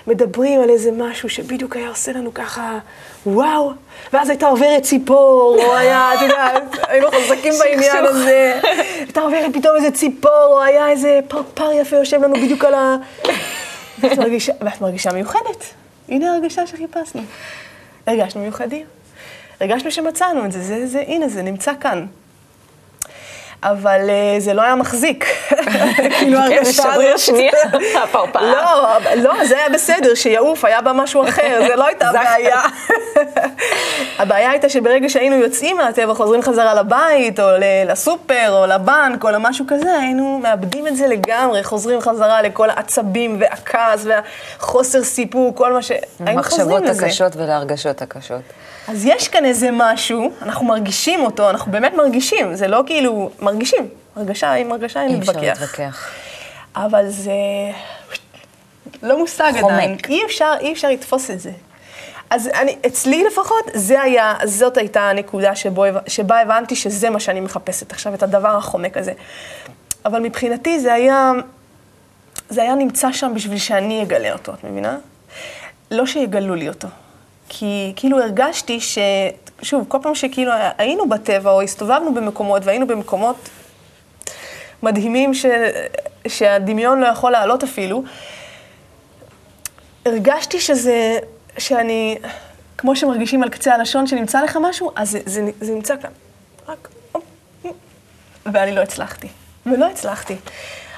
מדברים 0.06 0.60
על 0.60 0.70
איזה 0.70 0.90
משהו 0.92 1.28
שבדיוק 1.28 1.76
היה 1.76 1.88
עושה 1.88 2.12
לנו 2.12 2.34
ככה, 2.34 2.78
וואו, 3.26 3.72
ואז 4.12 4.28
הייתה 4.28 4.46
עוברת 4.46 4.82
ציפור, 4.82 5.58
או 5.64 5.76
היה, 5.76 6.14
את 6.14 6.22
יודעת, 6.22 6.62
היינו 6.88 7.08
חזקים 7.10 7.52
בעניין 7.58 8.04
הזה, 8.04 8.60
הייתה 8.98 9.20
עוברת 9.20 9.56
פתאום 9.56 9.76
איזה 9.76 9.90
ציפור, 9.90 10.46
או 10.46 10.62
היה 10.62 10.88
איזה 10.88 11.20
פרפר 11.28 11.72
יפה 11.72 11.96
יושב 11.96 12.22
לנו 12.22 12.34
בדיוק 12.34 12.64
על 12.64 12.74
ה... 12.74 12.96
ואת 14.00 14.18
מרגישה, 14.18 14.52
ואת 14.60 14.80
מרגישה 14.80 15.12
מיוחדת. 15.12 15.64
הנה 16.08 16.34
הרגשה 16.34 16.66
שחיפשנו. 16.66 17.22
הרגשנו 18.06 18.40
מיוחדים. 18.40 18.86
הרגשנו 19.60 19.90
שמצאנו 19.90 20.44
את 20.44 20.52
זה, 20.52 20.62
זה, 20.62 20.86
זה, 20.86 21.00
הנה, 21.06 21.28
זה 21.28 21.42
נמצא 21.42 21.72
כאן. 21.80 22.06
אבל 23.62 24.00
uh, 24.00 24.40
זה 24.40 24.54
לא 24.54 24.62
היה 24.62 24.74
מחזיק. 24.74 25.24
כאילו 26.18 26.38
הרגשה 26.38 26.92
הזאת. 26.92 27.18
שנייה, 27.18 27.52
הפרפר. 28.04 28.40
לא, 28.40 28.98
לא, 29.16 29.44
זה 29.44 29.56
היה 29.56 29.68
בסדר, 29.68 30.14
שיעוף, 30.14 30.64
היה 30.64 30.80
בה 30.80 30.92
משהו 30.92 31.28
אחר, 31.28 31.62
זה 31.68 31.76
לא 31.76 31.86
הייתה 31.86 32.10
בעיה. 32.14 32.60
הבעיה 34.18 34.50
הייתה 34.50 34.68
שברגע 34.68 35.08
שהיינו 35.08 35.36
יוצאים 35.36 35.76
מהטבע, 35.76 36.14
חוזרים 36.14 36.42
חזרה 36.42 36.74
לבית, 36.74 37.40
או 37.40 37.46
לסופר, 37.86 38.50
או 38.50 38.66
לבנק, 38.66 39.24
או 39.24 39.30
למשהו 39.30 39.64
כזה, 39.68 39.98
היינו 39.98 40.40
מאבדים 40.42 40.86
את 40.86 40.96
זה 40.96 41.06
לגמרי, 41.06 41.64
חוזרים 41.64 42.00
חזרה 42.00 42.42
לכל 42.42 42.70
העצבים 42.70 43.36
והכעס 43.40 44.06
והחוסר 44.06 45.04
סיפור, 45.04 45.54
כל 45.54 45.72
מה 45.72 45.82
ש... 45.82 45.92
היינו 46.26 46.42
חוזרים 46.42 46.84
לזה. 46.84 46.86
למחשבות 46.86 47.02
הקשות 47.02 47.36
ולהרגשות 47.36 48.02
הקשות. 48.02 48.42
אז 48.88 49.06
יש 49.06 49.28
כאן 49.28 49.44
איזה 49.44 49.68
משהו, 49.72 50.32
אנחנו 50.42 50.66
מרגישים 50.66 51.20
אותו, 51.20 51.50
אנחנו 51.50 51.72
באמת 51.72 51.94
מרגישים, 51.94 52.54
זה 52.54 52.68
לא 52.68 52.82
כאילו, 52.86 53.30
מרגישים. 53.40 53.88
הרגשה 54.16 54.52
עם 54.52 54.72
הרגשה 54.72 55.02
אין 55.02 55.12
להתווכח. 55.12 55.42
אי 55.42 55.50
אפשר 55.50 55.62
להתווכח. 55.62 56.10
אבל 56.76 57.08
זה 57.08 57.32
לא 59.02 59.18
מושג 59.18 59.52
חומק. 59.60 59.72
עדיין. 59.72 59.96
אי 60.08 60.20
אפשר, 60.26 60.52
אי 60.60 60.72
אפשר 60.72 60.88
לתפוס 60.88 61.30
את 61.30 61.40
זה. 61.40 61.50
אז 62.30 62.48
אני, 62.48 62.76
אצלי 62.86 63.24
לפחות, 63.24 63.64
זה 63.74 64.02
היה, 64.02 64.34
זאת 64.44 64.76
הייתה 64.76 65.10
הנקודה 65.10 65.54
שבו, 65.54 65.84
שבה 66.06 66.40
הבנתי 66.40 66.76
שזה 66.76 67.10
מה 67.10 67.20
שאני 67.20 67.40
מחפשת 67.40 67.92
עכשיו, 67.92 68.14
את 68.14 68.22
הדבר 68.22 68.56
החומק 68.56 68.96
הזה. 68.96 69.12
אבל 70.04 70.20
מבחינתי 70.20 70.80
זה 70.80 70.92
היה, 70.92 71.32
זה 72.48 72.62
היה 72.62 72.74
נמצא 72.74 73.12
שם 73.12 73.32
בשביל 73.34 73.58
שאני 73.58 74.02
אגלה 74.02 74.32
אותו, 74.32 74.52
את 74.54 74.64
מבינה? 74.64 74.98
לא 75.90 76.06
שיגלו 76.06 76.54
לי 76.54 76.68
אותו. 76.68 76.88
כי 77.54 77.92
כאילו 77.96 78.20
הרגשתי 78.20 78.80
ש... 78.80 78.98
שוב, 79.62 79.84
כל 79.88 79.98
פעם 80.02 80.14
שכאילו 80.14 80.52
היינו 80.78 81.08
בטבע 81.08 81.50
או 81.50 81.62
הסתובבנו 81.62 82.14
במקומות 82.14 82.64
והיינו 82.64 82.86
במקומות 82.86 83.36
מדהימים 84.82 85.34
ש... 85.34 85.46
שהדמיון 86.28 87.00
לא 87.00 87.06
יכול 87.06 87.32
לעלות 87.32 87.62
אפילו, 87.62 88.02
הרגשתי 90.06 90.60
שזה, 90.60 91.18
שאני, 91.58 92.18
כמו 92.78 92.96
שמרגישים 92.96 93.42
על 93.42 93.48
קצה 93.48 93.74
הלשון 93.74 94.06
שנמצא 94.06 94.42
לך 94.42 94.58
משהו, 94.60 94.90
אז 94.96 95.10
זה, 95.10 95.18
זה, 95.26 95.50
זה 95.60 95.74
נמצא 95.74 95.94
כאן. 96.02 96.10
רק, 96.68 96.88
ואני 98.46 98.74
לא 98.74 98.80
הצלחתי. 98.80 99.28
ולא 99.66 99.86
הצלחתי. 99.90 100.36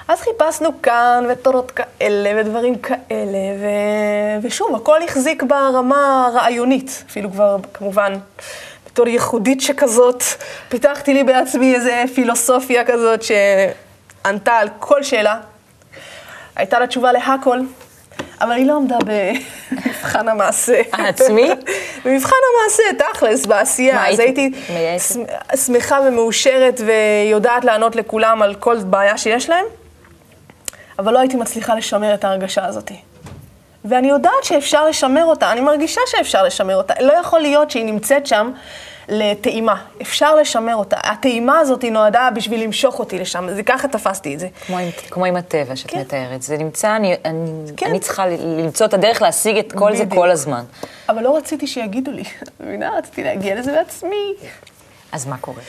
אז 0.09 0.21
חיפשנו 0.21 0.83
כאן, 0.83 1.25
ותורות 1.31 1.71
כאלה, 1.71 2.41
ודברים 2.41 2.79
כאלה, 2.79 3.39
ו... 3.61 3.67
ושוב, 4.43 4.75
הכל 4.75 5.03
החזיק 5.03 5.43
ברמה 5.43 6.27
הרעיונית, 6.27 7.05
אפילו 7.11 7.31
כבר, 7.31 7.57
כמובן, 7.75 8.15
בתור 8.87 9.09
ייחודית 9.09 9.61
שכזאת, 9.61 10.23
פיתחתי 10.69 11.15
לי 11.15 11.25
בעצמי 11.25 11.75
איזה 11.75 12.05
פילוסופיה 12.15 12.85
כזאת 12.85 13.21
שענתה 13.23 14.53
על 14.53 14.69
כל 14.79 15.03
שאלה. 15.03 15.41
הייתה 16.57 16.79
לה 16.79 16.87
תשובה 16.87 17.13
להכל, 17.13 17.59
אבל 18.41 18.53
היא 18.53 18.67
לא 18.67 18.77
עמדה 18.77 18.99
במבחן 19.71 20.29
המעשה. 20.29 20.83
העצמי? 20.93 21.49
במבחן 22.05 22.37
המעשה, 22.53 22.83
תכלס, 22.99 23.47
בעשייה. 23.47 24.09
אז 24.09 24.19
הייתי 24.19 24.51
שמחה 25.67 25.99
ומאושרת 26.07 26.81
ויודעת 26.81 27.65
לענות 27.65 27.97
לכולם 27.97 28.43
על 28.43 28.55
כל 28.55 28.77
בעיה 28.79 29.19
שיש 29.19 29.51
להם. 29.51 29.65
אבל 30.99 31.13
לא 31.13 31.19
הייתי 31.19 31.37
מצליחה 31.37 31.75
לשמר 31.75 32.15
את 32.15 32.25
ההרגשה 32.25 32.67
הזאת. 32.67 32.93
ואני 33.85 34.09
יודעת 34.09 34.33
שאפשר 34.43 34.87
לשמר 34.87 35.25
אותה, 35.25 35.53
אני 35.53 35.61
מרגישה 35.61 36.01
שאפשר 36.07 36.43
לשמר 36.43 36.77
אותה. 36.77 36.95
לא 37.01 37.13
יכול 37.13 37.41
להיות 37.41 37.71
שהיא 37.71 37.85
נמצאת 37.85 38.27
שם 38.27 38.53
לטעימה. 39.09 39.83
אפשר 40.03 40.37
לשמר 40.37 40.77
אותה. 40.77 40.97
הטעימה 41.03 41.59
הזאת 41.59 41.85
נועדה 41.85 42.29
בשביל 42.35 42.63
למשוך 42.63 42.99
אותי 42.99 43.19
לשם, 43.19 43.49
זה 43.55 43.63
ככה 43.63 43.89
תפסתי 43.89 44.35
את 44.35 44.41
זה. 44.41 44.49
כמו 44.67 44.79
עם, 44.79 44.91
כמו 45.11 45.25
עם 45.25 45.37
הטבע 45.37 45.77
שאת 45.77 45.91
כן. 45.91 46.01
מתארת. 46.01 46.43
זה 46.43 46.57
נמצא, 46.57 46.97
אני, 46.97 47.15
אני, 47.25 47.73
כן. 47.77 47.87
אני 47.87 48.01
צריכה 48.01 48.27
למצוא 48.27 48.87
את 48.87 48.95
הדרך 48.95 49.23
להשיג 49.23 49.57
את 49.59 49.73
כל 49.73 49.93
בדיוק. 49.93 50.11
זה 50.11 50.17
כל 50.17 50.31
הזמן. 50.31 50.65
אבל 51.09 51.23
לא 51.23 51.37
רציתי 51.37 51.67
שיגידו 51.67 52.11
לי, 52.11 52.25
מבינה? 52.61 52.91
רציתי 52.99 53.25
להגיע 53.25 53.55
לזה 53.55 53.73
בעצמי. 53.73 54.35
אז 55.13 55.27
מה 55.27 55.37
קורה? 55.39 55.63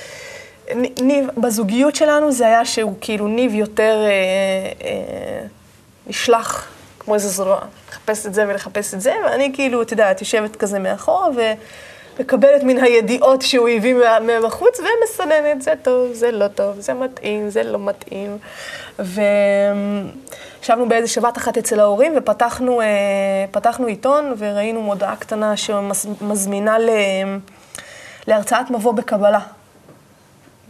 ניב, 1.01 1.27
בזוגיות 1.37 1.95
שלנו 1.95 2.31
זה 2.31 2.45
היה 2.45 2.65
שהוא 2.65 2.93
כאילו 3.01 3.27
ניב 3.27 3.53
יותר 3.53 4.05
אה, 4.05 4.87
אה, 4.87 5.47
נשלח, 6.07 6.67
כמו 6.99 7.13
איזה 7.13 7.29
זרוע, 7.29 7.59
לחפש 7.89 8.25
את 8.25 8.33
זה 8.33 8.45
ולחפש 8.47 8.93
את 8.93 9.01
זה, 9.01 9.13
ואני 9.25 9.51
כאילו, 9.53 9.81
את 9.81 9.91
יודעת, 9.91 10.21
יושבת 10.21 10.55
כזה 10.55 10.79
מאחורה 10.79 11.27
ומקבלת 12.19 12.63
מן 12.63 12.77
הידיעות 12.77 13.41
שהוא 13.41 13.69
הביא 13.69 13.95
מבחוץ 14.21 14.79
ומסננת, 14.79 15.61
זה 15.61 15.73
טוב, 15.81 16.13
זה 16.13 16.31
לא 16.31 16.47
טוב, 16.47 16.79
זה 16.79 16.93
מתאים, 16.93 17.49
זה 17.49 17.63
לא 17.63 17.79
מתאים. 17.79 18.37
וישבנו 18.99 20.89
באיזה 20.89 21.07
שבת 21.07 21.37
אחת 21.37 21.57
אצל 21.57 21.79
ההורים 21.79 22.13
ופתחנו 22.17 22.81
אה, 22.81 23.85
עיתון 23.87 24.33
וראינו 24.37 24.81
מודעה 24.81 25.15
קטנה 25.15 25.57
שמזמינה 25.57 26.79
ל... 26.79 26.89
להרצאת 28.27 28.71
מבוא 28.71 28.93
בקבלה. 28.93 29.39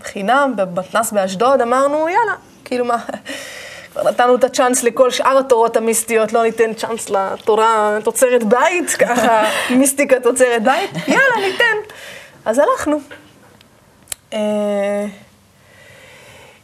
חינם, 0.05 0.53
במתנ"ס 0.55 1.11
באשדוד, 1.11 1.61
אמרנו, 1.61 2.09
יאללה, 2.09 2.35
כאילו 2.65 2.85
מה, 2.85 2.97
כבר 3.91 4.09
נתנו 4.09 4.35
את 4.35 4.43
הצ'אנס 4.43 4.83
לכל 4.83 5.11
שאר 5.11 5.37
התורות 5.37 5.77
המיסטיות, 5.77 6.33
לא 6.33 6.43
ניתן 6.43 6.73
צ'אנס 6.73 7.09
לתורה 7.09 7.97
תוצרת 8.03 8.43
בית, 8.43 8.89
ככה, 9.01 9.43
מיסטיקה 9.69 10.19
תוצרת 10.19 10.63
בית, 10.63 10.91
יאללה, 11.07 11.47
ניתן. 11.51 11.93
אז 12.45 12.59
הלכנו. 12.59 12.99
אה, 14.33 15.05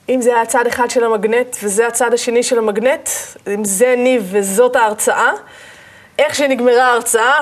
אם 0.10 0.21
זה 0.21 0.30
היה 0.30 0.41
הצד 0.41 0.67
אחד 0.67 0.89
של 0.89 1.04
המגנט 1.04 1.58
וזה 1.63 1.88
הצד 1.88 2.13
השני 2.13 2.43
של 2.43 2.58
המגנט, 2.58 3.10
אם 3.47 3.65
זה 3.65 3.95
ניב 3.97 4.30
וזאת 4.32 4.75
ההרצאה, 4.75 5.32
איך 6.19 6.36
שנגמרה 6.36 6.84
ההרצאה, 6.84 7.34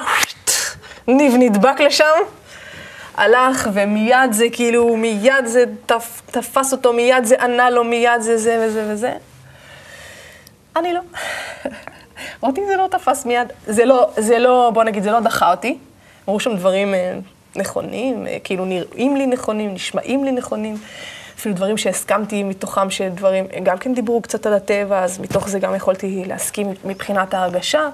ניב 1.07 1.33
נדבק 1.39 1.79
לשם, 1.79 2.05
הלך, 3.19 3.69
ומיד 3.73 4.31
זה 4.31 4.45
כאילו, 4.51 4.97
מיד 4.97 5.45
זה 5.45 5.63
תפ, 5.85 6.21
תפס 6.25 6.71
אותו, 6.71 6.93
מיד 6.93 7.25
זה 7.25 7.43
ענה 7.43 7.69
לו, 7.69 7.83
מיד 7.83 8.21
זה 8.21 8.37
זה 8.37 8.65
וזה 8.65 8.85
וזה. 8.87 9.13
אני 10.75 10.93
לא. 10.93 10.99
אותי 12.43 12.61
זה 12.67 12.75
לא 12.77 12.87
תפס 12.91 13.25
מיד. 13.25 13.47
זה 13.67 13.85
לא, 13.85 14.09
זה 14.17 14.39
לא, 14.39 14.71
בוא 14.73 14.83
נגיד, 14.83 15.03
זה 15.03 15.11
לא 15.11 15.19
דחה 15.19 15.51
אותי. 15.51 15.77
אמרו 16.27 16.39
שם 16.39 16.55
דברים 16.55 16.93
אה, 16.93 17.17
נכונים, 17.55 18.27
אה, 18.27 18.37
כאילו 18.43 18.65
נראים 18.65 19.15
לי 19.15 19.25
נכונים, 19.25 19.73
נשמעים 19.73 20.23
לי 20.23 20.31
נכונים. 20.31 20.75
אפילו 21.39 21.55
דברים 21.55 21.77
שהסכמתי 21.77 22.43
מתוכם, 22.43 22.89
שדברים, 22.89 23.45
גם 23.63 23.77
כן 23.77 23.93
דיברו 23.93 24.21
קצת 24.21 24.45
על 24.45 24.53
הטבע, 24.53 25.03
אז 25.03 25.19
מתוך 25.19 25.49
זה 25.49 25.59
גם 25.59 25.75
יכולתי 25.75 26.23
להסכים 26.27 26.73
מבחינת 26.85 27.33
ההרגשה. 27.33 27.89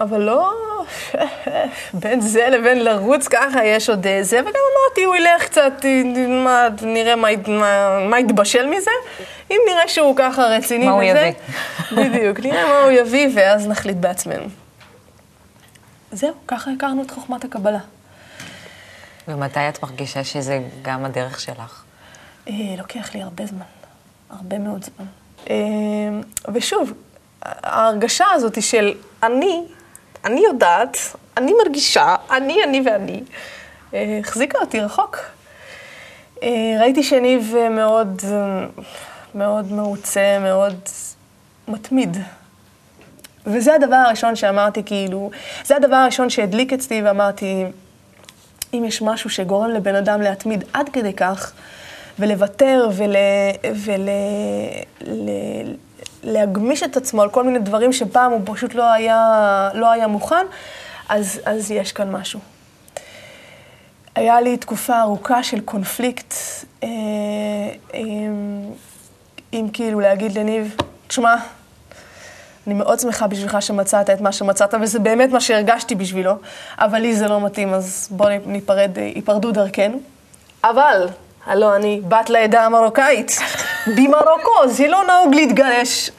אבל 0.00 0.20
לא, 0.20 0.52
בין 1.94 2.20
זה 2.20 2.48
לבין 2.50 2.84
לרוץ 2.84 3.28
ככה 3.28 3.64
יש 3.64 3.90
עוד 3.90 4.06
אה, 4.06 4.22
זה, 4.22 4.40
וגם 4.40 4.46
אמרתי, 4.46 5.04
הוא 5.04 5.16
ילך 5.16 5.44
קצת, 5.44 5.72
מה, 6.28 6.68
נראה 6.82 7.16
מה, 7.16 7.28
מה, 7.48 7.98
מה 8.08 8.20
יתבשל 8.20 8.66
מזה. 8.66 8.90
אם 9.50 9.56
נראה 9.68 9.88
שהוא 9.88 10.16
ככה 10.16 10.42
רציני 10.42 10.86
מה 10.86 10.94
וזה, 10.94 11.02
הוא 11.02 11.18
יביא. 11.18 11.32
בדיוק, 12.14 12.40
נראה 12.40 12.66
מה 12.66 12.78
הוא 12.78 12.90
יביא, 12.90 13.28
ואז 13.34 13.68
נחליט 13.68 13.96
בעצמנו. 13.96 14.44
זהו, 16.12 16.34
ככה 16.48 16.70
הכרנו 16.76 17.02
את 17.02 17.10
חוכמת 17.10 17.44
הקבלה. 17.44 17.80
ומתי 19.28 19.68
את 19.68 19.82
מרגישה 19.82 20.24
שזה 20.24 20.60
גם 20.82 21.04
הדרך 21.04 21.40
שלך? 21.40 21.82
אה, 22.48 22.54
לוקח 22.78 23.14
לי 23.14 23.22
הרבה 23.22 23.46
זמן, 23.46 23.66
הרבה 24.30 24.58
מאוד 24.58 24.84
זמן. 24.84 25.06
אה, 25.50 25.54
ושוב, 26.54 26.92
ההרגשה 27.42 28.26
הזאת 28.34 28.62
של 28.62 28.94
אני, 29.22 29.62
אני 30.24 30.40
יודעת, 30.40 30.96
אני 31.36 31.52
מרגישה, 31.64 32.16
אני, 32.30 32.64
אני 32.64 32.82
ואני, 32.86 33.20
אה, 33.94 34.18
החזיקה 34.20 34.58
אותי 34.58 34.80
רחוק. 34.80 35.18
אה, 36.42 36.76
ראיתי 36.80 37.02
שניב 37.02 37.54
אה, 37.58 37.68
מאוד, 37.68 38.22
מאוד 39.34 39.72
מרוצה, 39.72 40.38
מאוד 40.40 40.78
מתמיד. 41.68 42.16
וזה 43.46 43.74
הדבר 43.74 43.96
הראשון 43.96 44.36
שאמרתי, 44.36 44.82
כאילו, 44.86 45.30
זה 45.64 45.76
הדבר 45.76 45.96
הראשון 45.96 46.30
שהדליק 46.30 46.72
אצלי 46.72 47.02
ואמרתי, 47.02 47.64
אם 48.74 48.84
יש 48.86 49.02
משהו 49.02 49.30
שגורם 49.30 49.70
לבן 49.70 49.94
אדם 49.94 50.20
להתמיד 50.20 50.64
עד 50.72 50.88
כדי 50.88 51.12
כך, 51.12 51.52
ולוותר 52.18 52.88
ול, 52.96 53.16
ול, 53.74 54.08
ל, 55.00 55.74
להגמיש 56.22 56.82
את 56.82 56.96
עצמו 56.96 57.22
על 57.22 57.30
כל 57.30 57.44
מיני 57.44 57.58
דברים 57.58 57.92
שפעם 57.92 58.32
הוא 58.32 58.40
פשוט 58.44 58.74
לא 58.74 58.92
היה, 58.92 59.70
לא 59.74 59.90
היה 59.90 60.06
מוכן, 60.06 60.46
אז, 61.08 61.40
אז 61.44 61.70
יש 61.70 61.92
כאן 61.92 62.10
משהו. 62.10 62.40
היה 64.14 64.40
לי 64.40 64.56
תקופה 64.56 65.00
ארוכה 65.00 65.42
של 65.42 65.60
קונפליקט 65.60 66.34
אה, 66.82 66.88
עם, 67.92 68.62
עם 69.52 69.68
כאילו 69.68 70.00
להגיד 70.00 70.38
לניב, 70.38 70.76
תשמע, 71.06 71.36
אני 72.66 72.74
מאוד 72.74 73.00
שמחה 73.00 73.26
בשבילך 73.26 73.62
שמצאת 73.62 74.10
את 74.10 74.20
מה 74.20 74.32
שמצאת, 74.32 74.74
וזה 74.80 74.98
באמת 74.98 75.30
מה 75.30 75.40
שהרגשתי 75.40 75.94
בשבילו, 75.94 76.34
אבל 76.78 76.98
לי 76.98 77.16
זה 77.16 77.28
לא 77.28 77.40
מתאים, 77.40 77.74
אז 77.74 78.08
בואו 78.10 78.30
ניפרד, 78.46 78.98
ייפרדו 78.98 79.52
דרכנו. 79.52 80.00
אבל, 80.64 81.08
הלו, 81.46 81.76
אני 81.76 82.00
בת 82.08 82.30
לעדה 82.30 82.64
המרוקאית. 82.64 83.38
במרוקו 83.86 84.68
זה 84.68 84.88
לא 84.88 85.04
נהוג 85.06 85.34
להתגרש. 85.34 86.10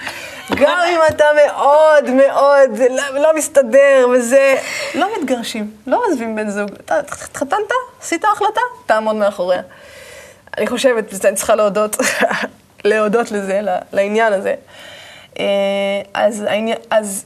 גם 0.55 0.77
אם 0.89 0.99
אתה 1.09 1.25
מאוד 1.35 2.09
מאוד 2.09 2.77
לא, 2.89 3.19
לא 3.21 3.35
מסתדר 3.35 4.07
וזה, 4.13 4.55
לא 4.95 5.07
מתגרשים, 5.17 5.71
לא 5.87 6.01
עוזבים 6.05 6.35
בן 6.35 6.49
זוג. 6.49 6.69
אתה 6.85 6.99
התחתנת, 6.99 7.59
עשית 8.01 8.25
החלטה, 8.25 8.61
תעמוד 8.85 9.15
מאחוריה. 9.15 9.61
אני 10.57 10.67
חושבת, 10.67 11.25
אני 11.25 11.35
צריכה 11.35 11.55
להודות, 11.55 11.97
להודות 12.85 13.31
לזה, 13.31 13.61
לעניין 13.93 14.33
הזה. 14.33 14.55
אה, 15.39 15.45
אז, 16.13 16.45
אז 16.89 17.25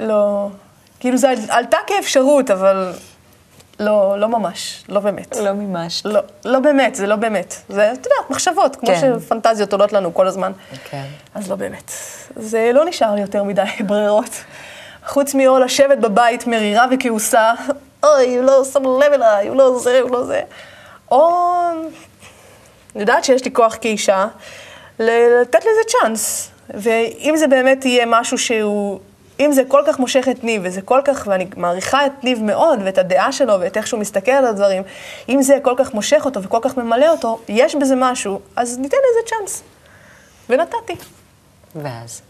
לא, 0.00 0.48
כאילו 1.00 1.16
זה 1.16 1.28
עלתה 1.48 1.78
כאפשרות, 1.86 2.50
אבל 2.50 2.92
לא, 3.80 4.14
לא 4.18 4.28
ממש, 4.28 4.84
לא 4.88 5.00
באמת. 5.00 5.36
לא 5.36 5.52
ממש. 5.52 6.02
לא, 6.04 6.20
לא 6.44 6.58
באמת, 6.58 6.94
זה 6.94 7.06
לא 7.06 7.16
באמת. 7.16 7.54
זה, 7.68 7.92
את 7.92 7.96
יודעת, 7.96 8.30
מחשבות, 8.30 8.76
כמו 8.76 8.86
כן. 8.88 9.00
שפנטזיות 9.20 9.72
עולות 9.72 9.92
לנו 9.92 10.14
כל 10.14 10.26
הזמן. 10.26 10.52
כן. 10.90 11.04
אז 11.34 11.50
לא 11.50 11.56
באמת. 11.56 11.92
זה 12.36 12.70
לא 12.74 12.84
נשאר 12.84 13.14
לי 13.14 13.20
יותר 13.20 13.42
מדי 13.44 13.62
ברירות. 13.86 14.44
חוץ 15.06 15.34
מאו 15.34 15.58
לשבת 15.58 15.98
בבית 15.98 16.46
מרירה 16.46 16.86
וכעוסה, 16.90 17.52
אוי, 18.02 18.36
הוא 18.36 18.44
לא 18.44 18.64
שם 18.64 18.82
לב 18.82 19.12
אליי, 19.12 19.48
הוא 19.48 19.56
לא 19.56 19.78
זה, 19.78 20.00
הוא 20.00 20.10
לא 20.10 20.24
זה. 20.24 20.40
או, 21.10 21.42
אני 22.94 23.00
יודעת 23.00 23.24
שיש 23.24 23.44
לי 23.44 23.52
כוח 23.52 23.76
כאישה, 23.80 24.26
לתת 24.98 25.60
לזה 25.60 25.80
צ'אנס. 25.88 26.48
ואם 26.74 27.34
זה 27.36 27.46
באמת 27.46 27.84
יהיה 27.84 28.04
משהו 28.06 28.38
שהוא, 28.38 29.00
אם 29.42 29.52
זה 29.52 29.62
כל 29.68 29.82
כך 29.86 29.98
מושך 29.98 30.28
את 30.30 30.44
ניב, 30.44 30.62
וזה 30.64 30.82
כל 30.82 31.00
כך, 31.04 31.26
ואני 31.30 31.46
מעריכה 31.56 32.06
את 32.06 32.24
ניב 32.24 32.42
מאוד, 32.42 32.78
ואת 32.84 32.98
הדעה 32.98 33.32
שלו, 33.32 33.60
ואת 33.60 33.76
איך 33.76 33.86
שהוא 33.86 34.00
מסתכל 34.00 34.30
על 34.30 34.46
הדברים, 34.46 34.82
אם 35.28 35.42
זה 35.42 35.58
כל 35.62 35.74
כך 35.76 35.94
מושך 35.94 36.22
אותו 36.24 36.42
וכל 36.42 36.58
כך 36.62 36.76
ממלא 36.76 37.08
אותו, 37.08 37.38
יש 37.48 37.74
בזה 37.74 37.94
משהו, 37.96 38.40
אז 38.56 38.78
ניתן 38.78 38.96
לזה 38.96 39.28
צ'אנס. 39.28 39.62
ונתתי. 40.48 40.94
ואז? 41.74 42.22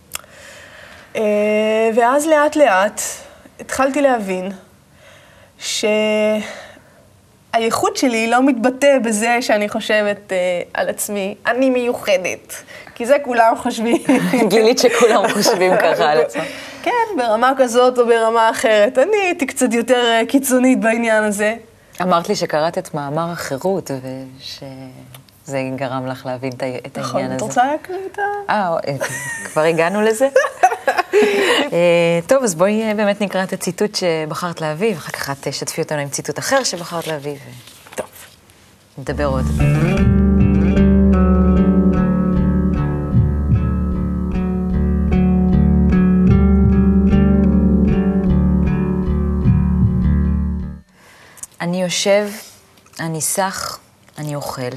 אה, 1.17 1.91
ואז 1.95 2.27
לאט 2.27 2.57
לאט 2.57 3.01
התחלתי 3.61 4.01
להבין 4.01 4.53
שהייחוד 5.59 6.47
שלי 7.97 8.31
לא 8.31 8.43
מתבטא 8.43 8.99
בזה 9.05 9.39
שאני 9.41 9.69
חושבת 9.69 10.33
אה, 10.33 10.63
על 10.75 10.89
עצמי, 10.89 11.35
אני 11.47 11.71
מיוחדת, 11.71 12.55
כי 12.95 13.07
זה 13.07 13.17
כולם 13.25 13.55
חושבים. 13.57 14.03
גילית 14.49 14.79
שכולם 14.79 15.29
חושבים 15.29 15.73
ככה 15.77 16.11
על 16.11 16.19
עצמם. 16.21 16.45
כן, 16.83 17.17
ברמה 17.17 17.53
כזאת 17.57 17.99
או 17.99 18.07
ברמה 18.07 18.51
אחרת. 18.51 18.99
אני 18.99 19.17
הייתי 19.17 19.47
קצת 19.47 19.73
יותר 19.73 20.05
אה, 20.05 20.23
קיצונית 20.29 20.81
בעניין 20.81 21.25
הזה. 21.25 21.55
אמרת 22.03 22.29
לי 22.29 22.37
שקראת 22.37 22.79
את 22.79 22.95
מאמר 22.95 23.31
החירות, 23.31 23.91
ושזה 23.91 25.63
גרם 25.77 26.07
לך 26.07 26.27
להבין 26.27 26.53
את 26.53 26.63
את 26.87 26.99
נכון, 26.99 27.21
העניין 27.21 27.37
את 27.37 27.43
הזה. 27.43 27.45
רוצה 27.45 27.65
להקריא 27.65 27.99
את 28.13 28.19
ה... 28.19 28.23
אה, 28.51 28.77
אה, 28.89 28.97
כבר 29.45 29.63
הגענו 29.63 30.03
לזה? 30.03 30.29
אה, 31.73 32.21
טוב, 32.27 32.45
אז 32.45 32.55
בואי 32.55 32.95
באמת 32.95 33.21
נקרא 33.21 33.45
את 33.45 33.53
הציטוט 33.53 33.95
שבחרת 33.95 34.61
להביא, 34.61 34.95
ואחר 34.95 35.13
כך 35.13 35.31
את 35.31 35.37
תשתפי 35.41 35.83
אותנו 35.83 35.99
עם 35.99 36.09
ציטוט 36.09 36.39
אחר 36.39 36.65
שבחרת 36.65 37.07
להביא, 37.07 37.37
טוב. 37.95 38.07
ונדבר 38.99 39.27
עוד. 39.27 39.45
יושב, 51.93 52.29
אני 53.01 53.21
סח, 53.21 53.79
אני 54.19 54.35
אוכל. 54.35 54.71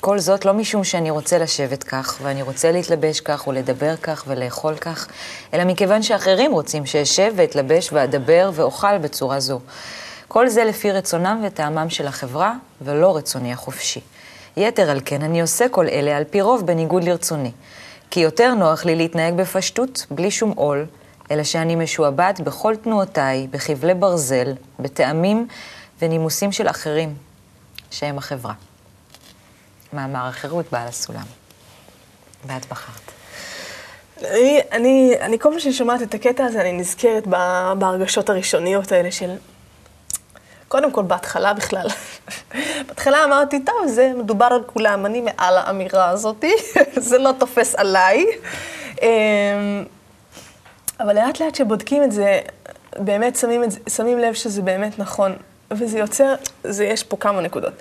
כל 0.00 0.18
זאת 0.18 0.44
לא 0.44 0.54
משום 0.54 0.84
שאני 0.84 1.10
רוצה 1.10 1.38
לשבת 1.38 1.84
כך, 1.84 2.18
ואני 2.22 2.42
רוצה 2.42 2.72
להתלבש 2.72 3.20
כך, 3.20 3.46
ולדבר 3.46 3.96
כך, 3.96 4.24
ולאכול 4.26 4.74
כך, 4.76 5.08
אלא 5.54 5.64
מכיוון 5.64 6.02
שאחרים 6.02 6.52
רוצים 6.52 6.86
שאשב 6.86 7.32
ואתלבש 7.36 7.92
ואדבר 7.92 8.50
ואאכל 8.54 8.98
בצורה 8.98 9.40
זו. 9.40 9.60
כל 10.28 10.48
זה 10.48 10.64
לפי 10.64 10.92
רצונם 10.92 11.42
וטעמם 11.46 11.90
של 11.90 12.06
החברה, 12.06 12.54
ולא 12.80 13.16
רצוני 13.16 13.52
החופשי. 13.52 14.00
יתר 14.56 14.90
על 14.90 15.00
כן, 15.04 15.22
אני 15.22 15.40
עושה 15.40 15.68
כל 15.68 15.88
אלה 15.88 16.16
על 16.16 16.24
פי 16.24 16.40
רוב 16.40 16.66
בניגוד 16.66 17.04
לרצוני. 17.04 17.52
כי 18.10 18.20
יותר 18.20 18.54
נוח 18.54 18.84
לי 18.84 18.96
להתנהג 18.96 19.34
בפשטות, 19.34 20.06
בלי 20.10 20.30
שום 20.30 20.52
עול, 20.56 20.86
אלא 21.30 21.42
שאני 21.44 21.76
משועבד 21.76 22.34
בכל 22.44 22.76
תנועותיי, 22.76 23.46
בחבלי 23.50 23.94
ברזל, 23.94 24.52
בטעמים 24.80 25.46
ונימוסים 25.98 26.52
של 26.52 26.68
אחרים, 26.68 27.14
שהם 27.90 28.18
החברה. 28.18 28.52
מאמר 29.92 30.26
החירות 30.26 30.66
בעל 30.72 30.88
הסולם. 30.88 31.24
ואת 32.46 32.66
בחרת. 32.66 33.12
אני, 34.18 34.60
אני, 34.72 35.14
אני 35.20 35.38
כל 35.38 35.50
פעם 35.50 35.60
שאני 35.60 35.74
שומעת 35.74 36.02
את 36.02 36.14
הקטע 36.14 36.44
הזה, 36.44 36.60
אני 36.60 36.72
נזכרת 36.72 37.26
ב- 37.26 37.72
בהרגשות 37.78 38.30
הראשוניות 38.30 38.92
האלה 38.92 39.12
של... 39.12 39.36
קודם 40.68 40.92
כל, 40.92 41.02
בהתחלה 41.02 41.54
בכלל. 41.54 41.86
בהתחלה 42.86 43.24
אמרתי, 43.24 43.60
טוב, 43.60 43.86
זה 43.86 44.12
מדובר 44.16 44.44
על 44.46 44.62
כולם, 44.66 45.06
אני 45.06 45.20
מעל 45.20 45.58
האמירה 45.58 46.08
הזאת, 46.08 46.44
זה 47.08 47.18
לא 47.18 47.30
תופס 47.38 47.74
עליי. 47.74 48.26
אמ, 49.02 49.84
אבל 51.00 51.14
לאט 51.14 51.40
לאט 51.40 51.54
שבודקים 51.54 52.02
את 52.02 52.12
זה, 52.12 52.40
באמת 52.98 53.36
שמים, 53.36 53.64
את 53.64 53.70
זה, 53.70 53.78
שמים 53.88 54.18
לב 54.18 54.34
שזה 54.34 54.62
באמת 54.62 54.98
נכון. 54.98 55.36
וזה 55.70 55.98
יוצר, 55.98 56.34
זה, 56.64 56.84
יש 56.84 57.02
פה 57.02 57.16
כמה 57.16 57.40
נקודות. 57.40 57.72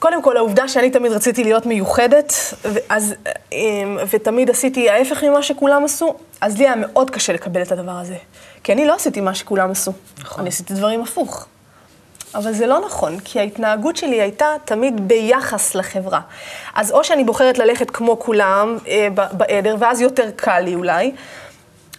קודם 0.00 0.22
כל, 0.22 0.36
העובדה 0.36 0.68
שאני 0.68 0.90
תמיד 0.90 1.12
רציתי 1.12 1.44
להיות 1.44 1.66
מיוחדת, 1.66 2.32
ואז, 2.64 3.14
אמ, 3.52 3.98
ותמיד 4.10 4.50
עשיתי 4.50 4.90
ההפך 4.90 5.24
ממה 5.24 5.42
שכולם 5.42 5.84
עשו, 5.84 6.14
אז 6.40 6.58
לי 6.58 6.64
היה 6.64 6.76
מאוד 6.76 7.10
קשה 7.10 7.32
לקבל 7.32 7.62
את 7.62 7.72
הדבר 7.72 7.92
הזה. 7.92 8.16
כי 8.64 8.72
אני 8.72 8.86
לא 8.86 8.94
עשיתי 8.94 9.20
מה 9.20 9.34
שכולם 9.34 9.70
עשו. 9.70 9.92
נכון. 10.18 10.40
אני 10.40 10.48
עשיתי 10.48 10.74
דברים 10.74 11.02
הפוך. 11.02 11.46
אבל 12.34 12.52
זה 12.52 12.66
לא 12.66 12.80
נכון, 12.86 13.20
כי 13.20 13.40
ההתנהגות 13.40 13.96
שלי 13.96 14.20
הייתה 14.20 14.46
תמיד 14.64 15.08
ביחס 15.08 15.74
לחברה. 15.74 16.20
אז 16.74 16.92
או 16.92 17.04
שאני 17.04 17.24
בוחרת 17.24 17.58
ללכת 17.58 17.90
כמו 17.90 18.18
כולם 18.18 18.76
אה, 18.88 19.08
בעדר, 19.32 19.76
ואז 19.78 20.00
יותר 20.00 20.30
קל 20.36 20.60
לי 20.60 20.74
אולי, 20.74 21.12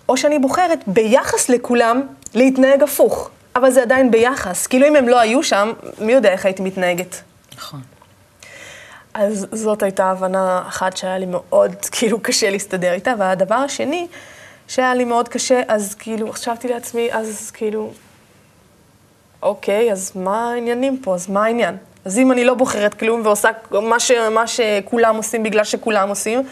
או 0.10 0.18
שאני 0.18 0.40
בוחרת 0.40 0.80
ביחס 0.88 1.50
לכולם 1.50 2.02
להתנהג 2.34 2.84
הפוך. 2.84 3.30
אבל 3.58 3.72
זה 3.72 3.82
עדיין 3.82 4.12
ביחס. 4.12 4.68
כאילו 4.68 4.88
אם 4.88 4.96
הם 4.96 5.08
לא 5.08 5.20
היו 5.20 5.44
שם, 5.44 5.74
מי 6.00 6.14
יודע 6.14 6.32
איך 6.32 6.46
הייתי 6.46 6.62
מתנהגת. 6.62 7.22
נכון. 7.58 7.82
אז 9.14 9.48
זאת 9.52 9.84
הייתה 9.84 10.06
הבנה 10.06 10.64
אחת 10.68 10.98
שהיה 10.98 11.18
לי 11.18 11.26
מאוד 11.26 11.76
כאילו 11.96 12.20
קשה 12.20 12.50
להסתדר 12.50 12.94
איתה. 12.94 13.14
והדבר 13.18 13.56
השני, 13.56 14.08
שהיה 14.68 14.94
לי 14.96 15.04
מאוד 15.04 15.30
קשה, 15.30 15.62
אז 15.68 15.96
כאילו, 15.96 16.32
חשבתי 16.34 16.68
לעצמי, 16.68 17.10
אז 17.12 17.52
כאילו, 17.52 17.92
אוקיי, 19.42 19.92
אז 19.92 20.12
מה 20.16 20.52
העניינים 20.52 20.98
פה? 21.02 21.16
אז 21.16 21.30
מה 21.30 21.46
העניין? 21.46 21.78
אז 22.06 22.18
אם 22.18 22.32
אני 22.32 22.46
לא 22.46 22.54
בוחרת 22.54 22.94
כלום 22.94 23.22
ועושה 23.24 23.50
מה, 23.72 24.00
ש, 24.00 24.12
מה 24.12 24.48
שכולם 24.48 25.16
עושים 25.16 25.44
בגלל 25.44 25.64
שכולם 25.64 26.10
עושים, 26.10 26.44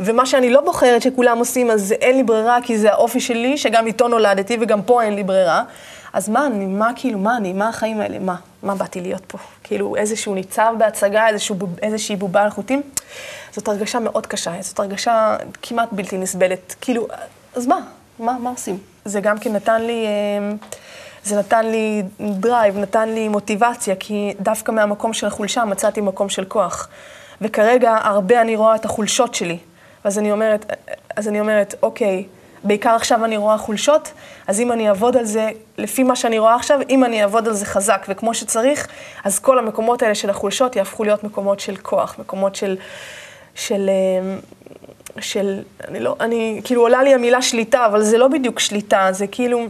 ומה 0.00 0.26
שאני 0.26 0.50
לא 0.50 0.60
בוחרת 0.60 1.02
שכולם 1.02 1.38
עושים, 1.38 1.70
אז 1.70 1.92
אין 1.92 2.16
לי 2.16 2.22
ברירה, 2.22 2.58
כי 2.62 2.78
זה 2.78 2.92
האופי 2.92 3.20
שלי, 3.20 3.56
שגם 3.56 3.86
איתו 3.86 4.08
נולדתי 4.08 4.56
וגם 4.60 4.82
פה 4.82 5.02
אין 5.02 5.14
לי 5.14 5.22
ברירה. 5.22 5.62
אז 6.12 6.28
מה 6.28 6.46
אני, 6.46 6.66
מה 6.66 6.90
כאילו, 6.96 7.18
מה 7.18 7.36
אני, 7.36 7.52
מה 7.52 7.68
החיים 7.68 8.00
האלה, 8.00 8.18
מה? 8.18 8.36
מה 8.62 8.74
באתי 8.74 9.00
להיות 9.00 9.22
פה? 9.26 9.38
כאילו, 9.62 9.96
איזשהו 9.96 10.34
ניצב 10.34 10.74
בהצגה, 10.78 11.28
איזשהו, 11.28 11.56
איזושהי 11.82 12.16
בובה 12.16 12.42
על 12.42 12.50
חוטים? 12.50 12.82
זאת 13.52 13.68
הרגשה 13.68 13.98
מאוד 13.98 14.26
קשה, 14.26 14.52
זאת 14.60 14.78
הרגשה 14.78 15.36
כמעט 15.62 15.88
בלתי 15.92 16.18
נסבלת. 16.18 16.74
כאילו, 16.80 17.08
אז 17.56 17.66
מה? 17.66 17.80
מה, 18.18 18.38
מה 18.38 18.50
עושים? 18.50 18.78
זה 19.04 19.20
גם 19.20 19.38
כן 19.38 19.52
נתן 19.52 19.82
לי... 19.82 20.06
אה, 20.06 20.56
זה 21.24 21.38
נתן 21.38 21.66
לי 21.66 22.02
drive, 22.20 22.78
נתן 22.78 23.08
לי 23.08 23.28
מוטיבציה, 23.28 23.94
כי 24.00 24.34
דווקא 24.40 24.72
מהמקום 24.72 25.12
של 25.12 25.26
החולשה 25.26 25.64
מצאתי 25.64 26.00
מקום 26.00 26.28
של 26.28 26.44
כוח. 26.44 26.88
וכרגע 27.40 27.96
הרבה 28.02 28.40
אני 28.40 28.56
רואה 28.56 28.74
את 28.74 28.84
החולשות 28.84 29.34
שלי. 29.34 29.58
ואז 30.04 30.18
אני 30.18 30.32
אומרת, 30.32 30.72
אז 31.16 31.28
אני 31.28 31.40
אומרת, 31.40 31.74
אוקיי, 31.82 32.24
בעיקר 32.64 32.90
עכשיו 32.90 33.24
אני 33.24 33.36
רואה 33.36 33.58
חולשות, 33.58 34.12
אז 34.46 34.60
אם 34.60 34.72
אני 34.72 34.88
אעבוד 34.88 35.16
על 35.16 35.24
זה, 35.24 35.50
לפי 35.78 36.02
מה 36.02 36.16
שאני 36.16 36.38
רואה 36.38 36.54
עכשיו, 36.54 36.78
אם 36.90 37.04
אני 37.04 37.22
אעבוד 37.22 37.48
על 37.48 37.54
זה 37.54 37.66
חזק 37.66 38.06
וכמו 38.08 38.34
שצריך, 38.34 38.88
אז 39.24 39.38
כל 39.38 39.58
המקומות 39.58 40.02
האלה 40.02 40.14
של 40.14 40.30
החולשות 40.30 40.76
יהפכו 40.76 41.04
להיות 41.04 41.24
מקומות 41.24 41.60
של 41.60 41.76
כוח, 41.76 42.16
מקומות 42.18 42.54
של... 42.54 42.76
של 43.54 43.90
אה, 43.90 44.38
של, 45.20 45.62
אני 45.88 46.00
לא, 46.00 46.16
אני, 46.20 46.60
כאילו 46.64 46.82
עולה 46.82 47.02
לי 47.02 47.14
המילה 47.14 47.42
שליטה, 47.42 47.86
אבל 47.86 48.02
זה 48.02 48.18
לא 48.18 48.28
בדיוק 48.28 48.60
שליטה, 48.60 49.08
זה 49.10 49.26
כאילו... 49.26 49.66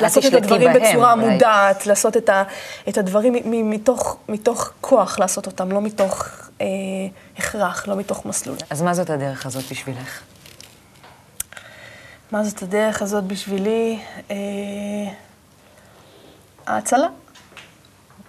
לעשות 0.00 0.26
את 0.26 0.32
הדברים 0.34 0.72
בהם, 0.72 0.82
בצורה 0.82 1.12
אולי. 1.12 1.28
מודעת, 1.28 1.86
לעשות 1.86 2.16
את, 2.16 2.28
ה, 2.28 2.42
את 2.88 2.98
הדברים 2.98 3.34
מתוך, 3.70 4.16
מתוך 4.28 4.70
כוח 4.80 5.18
לעשות 5.18 5.46
אותם, 5.46 5.72
לא 5.72 5.80
מתוך 5.80 6.28
אה, 6.60 6.66
הכרח, 7.38 7.88
לא 7.88 7.96
מתוך 7.96 8.26
מסלול. 8.26 8.56
אז 8.70 8.82
מה 8.82 8.94
זאת 8.94 9.10
הדרך 9.10 9.46
הזאת 9.46 9.64
בשבילך? 9.70 10.20
מה 12.32 12.44
זאת 12.44 12.62
הדרך 12.62 13.02
הזאת 13.02 13.24
בשבילי? 13.24 14.00
אה, 14.30 14.36
ההצלה. 16.66 17.06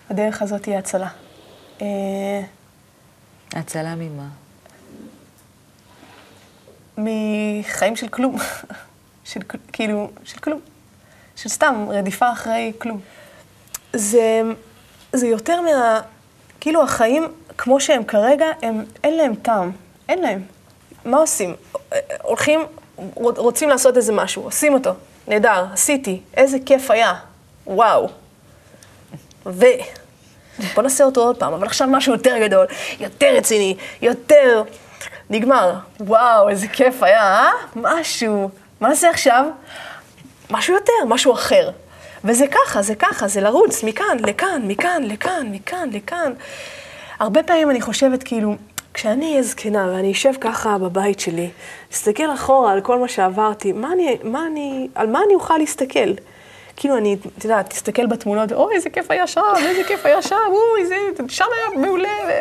הדרך 0.09 0.41
הזאת 0.41 0.65
היא 0.65 0.77
הצלה. 0.77 1.09
אה, 1.81 1.87
הצלה 3.53 3.95
ממה? 3.95 4.27
מחיים 6.97 7.95
של 7.95 8.07
כלום. 8.07 8.35
של 9.23 9.39
כאילו, 9.73 10.11
של 10.23 10.39
כלום. 10.39 10.59
של 11.35 11.49
סתם 11.49 11.85
רדיפה 11.89 12.31
אחרי 12.31 12.73
כלום. 12.77 12.99
זה, 13.93 14.41
זה 15.13 15.27
יותר 15.27 15.61
מה... 15.61 16.01
כאילו 16.59 16.83
החיים, 16.83 17.23
כמו 17.57 17.79
שהם 17.79 18.03
כרגע, 18.03 18.45
הם, 18.61 18.85
אין 19.03 19.17
להם 19.17 19.35
טעם. 19.35 19.71
אין 20.09 20.19
להם. 20.19 20.43
מה 21.05 21.17
עושים? 21.17 21.55
הולכים, 22.21 22.59
רוצים 23.15 23.69
לעשות 23.69 23.97
איזה 23.97 24.13
משהו, 24.13 24.43
עושים 24.43 24.73
אותו. 24.73 24.91
נהדר, 25.27 25.65
עשיתי, 25.73 26.21
איזה 26.37 26.57
כיף 26.65 26.91
היה. 26.91 27.13
וואו. 27.67 28.09
ו... 29.45 29.65
בוא 30.75 30.83
נעשה 30.83 31.03
אותו 31.03 31.21
עוד 31.21 31.37
פעם, 31.37 31.53
אבל 31.53 31.67
עכשיו 31.67 31.87
משהו 31.91 32.13
יותר 32.13 32.37
גדול, 32.37 32.65
יותר 32.99 33.35
רציני, 33.35 33.75
יותר... 34.01 34.63
נגמר. 35.31 35.73
וואו, 35.99 36.49
איזה 36.49 36.67
כיף 36.67 37.03
היה, 37.03 37.23
אה? 37.23 37.51
משהו. 37.75 38.49
מה 38.79 38.89
נעשה 38.89 39.09
עכשיו? 39.09 39.45
משהו 40.49 40.73
יותר, 40.73 41.05
משהו 41.07 41.33
אחר. 41.33 41.71
וזה 42.23 42.45
ככה, 42.47 42.81
זה 42.81 42.95
ככה, 42.95 43.27
זה 43.27 43.41
לרוץ 43.41 43.83
מכאן 43.83 44.17
לכאן, 44.19 44.61
מכאן 44.67 45.03
לכאן, 45.03 45.47
מכאן 45.51 45.89
לכאן. 45.91 46.33
הרבה 47.19 47.43
פעמים 47.43 47.69
אני 47.69 47.81
חושבת, 47.81 48.23
כאילו, 48.23 48.55
כשאני 48.93 49.32
אהיה 49.32 49.43
זקנה 49.43 49.91
ואני 49.93 50.12
אשב 50.12 50.34
ככה 50.41 50.77
בבית 50.77 51.19
שלי, 51.19 51.49
אסתכל 51.93 52.34
אחורה 52.34 52.71
על 52.71 52.82
כל 52.82 52.99
מה 52.99 53.08
שעברתי, 53.08 53.71
מה 53.71 53.93
אני, 53.93 54.17
מה 54.23 54.47
אני, 54.47 54.88
על 54.95 55.08
מה 55.08 55.19
אני 55.25 55.34
אוכל 55.34 55.58
להסתכל? 55.58 56.13
כאילו, 56.75 56.97
אני, 56.97 57.17
את 57.38 57.43
יודעת, 57.43 57.69
תסתכל 57.69 58.06
בתמונות, 58.06 58.51
אוי, 58.51 58.75
איזה 58.75 58.89
כיף 58.89 59.12
היה 59.12 59.27
שם, 59.27 59.41
איזה 59.58 59.84
כיף 59.84 60.06
היה 60.06 60.21
שם, 60.21 60.36
אוי, 60.47 60.86
זה, 60.86 60.95
שם 61.27 61.45
היה 61.58 61.82
מעולה. 61.86 62.10
ו... 62.27 62.32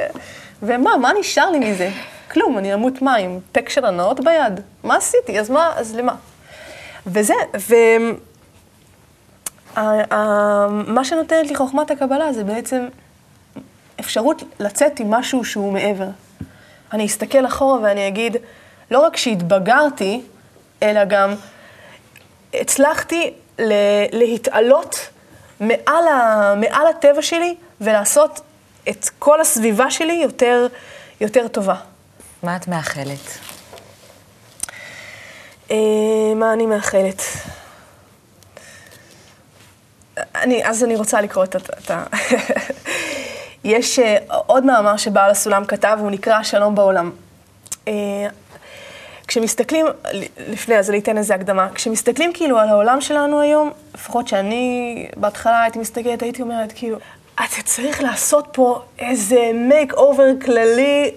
ומה, 0.63 0.97
מה 0.97 1.13
נשאר 1.21 1.51
לי 1.51 1.59
מזה? 1.59 1.91
כלום, 2.31 2.59
אני 2.59 2.75
אמות 2.75 3.03
מים, 3.03 3.41
פק 3.53 3.69
של 3.69 3.85
הנאות 3.85 4.21
ביד. 4.21 4.61
מה 4.85 4.97
עשיתי? 4.97 5.41
אז 5.41 5.51
מה, 5.51 5.73
אז 5.77 5.95
למה? 5.95 6.15
וזה, 7.07 7.35
ו... 7.59 7.75
מה 10.87 11.05
שנותנת 11.05 11.49
לי 11.49 11.55
חוכמת 11.55 11.91
הקבלה 11.91 12.33
זה 12.33 12.45
בעצם 12.45 12.89
אפשרות 14.01 14.43
לצאת 14.61 15.01
עם 15.01 15.11
משהו 15.11 15.45
שהוא 15.45 15.73
מעבר. 15.73 16.09
אני 16.93 17.07
אסתכל 17.07 17.47
אחורה 17.47 17.81
ואני 17.81 18.09
אגיד, 18.09 18.37
לא 18.91 19.01
רק 19.01 19.17
שהתבגרתי, 19.17 20.21
אלא 20.83 21.05
גם 21.05 21.35
הצלחתי 22.55 23.35
להתעלות 24.13 25.09
מעל, 25.61 26.09
ה, 26.09 26.55
מעל 26.57 26.87
הטבע 26.87 27.23
שלי 27.23 27.55
ולעשות 27.81 28.41
את 28.89 29.09
כל 29.19 29.41
הסביבה 29.41 29.91
שלי 29.91 30.21
יותר, 30.23 30.67
יותר 31.21 31.49
טובה. 31.49 31.75
מה 32.43 32.57
את 32.57 32.69
מאחלת? 32.69 33.39
אה, 35.71 35.77
מה 36.37 36.53
אני 36.53 36.67
מאחלת? 36.67 37.23
אני, 40.35 40.67
אז 40.67 40.85
אני 40.85 40.97
רוצה 40.97 41.21
לקרוא 41.21 41.45
את 41.45 41.91
ה... 41.91 42.05
יש 43.65 43.99
uh, 43.99 44.03
עוד 44.29 44.65
מאמר 44.65 44.97
שבעל 44.97 45.31
הסולם 45.31 45.65
כתב, 45.65 45.99
הוא 46.01 46.11
נקרא 46.11 46.43
שלום 46.43 46.75
בעולם. 46.75 47.11
Uh, 47.87 47.91
כשמסתכלים, 49.29 49.87
לפני, 50.49 50.79
אז 50.79 50.91
אני 50.91 50.99
אתן 50.99 51.19
איזה 51.19 51.35
הקדמה, 51.35 51.69
כשמסתכלים 51.75 52.33
כאילו 52.33 52.59
על 52.59 52.69
העולם 52.69 53.01
שלנו 53.01 53.41
היום, 53.41 53.71
לפחות 53.95 54.29
שאני 54.29 55.07
בהתחלה 55.17 55.63
הייתי 55.63 55.79
מסתכלת, 55.79 56.23
הייתי 56.23 56.43
אומרת 56.43 56.73
כאילו, 56.73 56.99
אתה 57.35 57.63
צריך 57.65 58.03
לעשות 58.03 58.49
פה 58.53 58.83
איזה 58.99 59.51
מייק 59.55 59.93
אובר 59.93 60.25
כללי. 60.45 61.11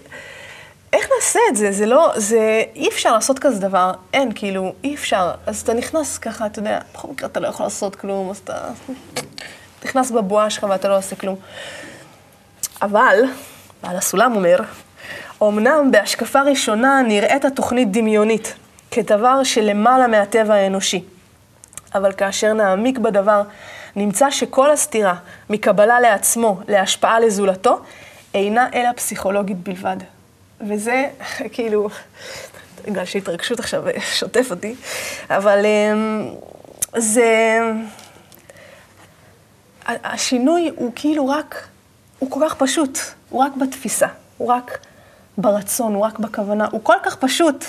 איך 0.94 1.10
נעשה 1.16 1.40
את 1.50 1.56
זה? 1.56 1.72
זה 1.72 1.86
לא, 1.86 2.12
זה, 2.16 2.64
אי 2.76 2.88
אפשר 2.88 3.14
לעשות 3.14 3.40
כזה 3.40 3.60
דבר, 3.60 3.92
אין, 4.14 4.32
כאילו, 4.36 4.74
אי 4.84 4.96
אפשר. 4.96 5.32
אז 5.46 5.62
אתה 5.62 5.74
נכנס 5.74 6.18
ככה, 6.18 6.46
אתה 6.46 6.60
יודע, 6.60 6.80
בכל 6.94 7.08
מקרה 7.08 7.30
אתה 7.30 7.40
לא 7.40 7.48
יכול 7.48 7.66
לעשות 7.66 7.96
כלום, 7.96 8.30
אז 8.30 8.38
אתה 8.44 8.70
נכנס 9.86 10.12
בבועה 10.12 10.50
שלך 10.50 10.66
ואתה 10.70 10.88
לא 10.88 10.98
עושה 10.98 11.16
כלום. 11.16 11.36
אבל, 12.84 13.20
בעל 13.84 13.98
הסולם 13.98 14.36
אומר, 14.36 14.58
אמנם 15.44 15.92
בהשקפה 15.92 16.42
ראשונה 16.42 17.02
נראית 17.02 17.46
התוכנית 17.46 17.92
דמיונית, 17.92 18.54
כדבר 18.92 19.44
שלמעלה 19.44 20.08
מהטבע 20.08 20.54
האנושי. 20.54 21.04
אבל 21.96 22.14
כאשר 22.14 22.54
נעמיק 22.54 22.98
בדבר, 22.98 23.42
נמצא 23.96 24.32
שכל 24.32 24.72
הסתירה 24.72 25.16
מקבלה 25.50 26.00
לעצמו 26.00 26.60
להשפעה 26.68 27.20
לזולתו, 27.20 27.80
אינה 28.34 28.68
אלא 28.74 28.92
פסיכולוגית 28.96 29.58
בלבד. 29.58 29.98
וזה 30.62 31.10
כאילו, 31.54 31.90
בגלל 32.86 33.06
שהתרגשות 33.06 33.60
עכשיו 33.60 33.84
שוטף 34.20 34.48
אותי, 34.52 34.76
אבל 35.30 35.66
אמ, 35.66 36.30
זה... 36.98 37.60
השינוי 39.86 40.72
הוא 40.76 40.92
כאילו 40.96 41.28
רק, 41.28 41.68
הוא 42.24 42.32
כל 42.32 42.40
כך 42.46 42.56
פשוט, 42.56 43.00
הוא 43.30 43.44
רק 43.44 43.56
בתפיסה, 43.56 44.08
הוא 44.38 44.48
רק 44.48 44.78
ברצון, 45.38 45.94
הוא 45.94 46.06
רק 46.06 46.20
בכוונה, 46.20 46.68
הוא 46.72 46.82
כל 46.84 46.94
כך 47.04 47.16
פשוט, 47.16 47.66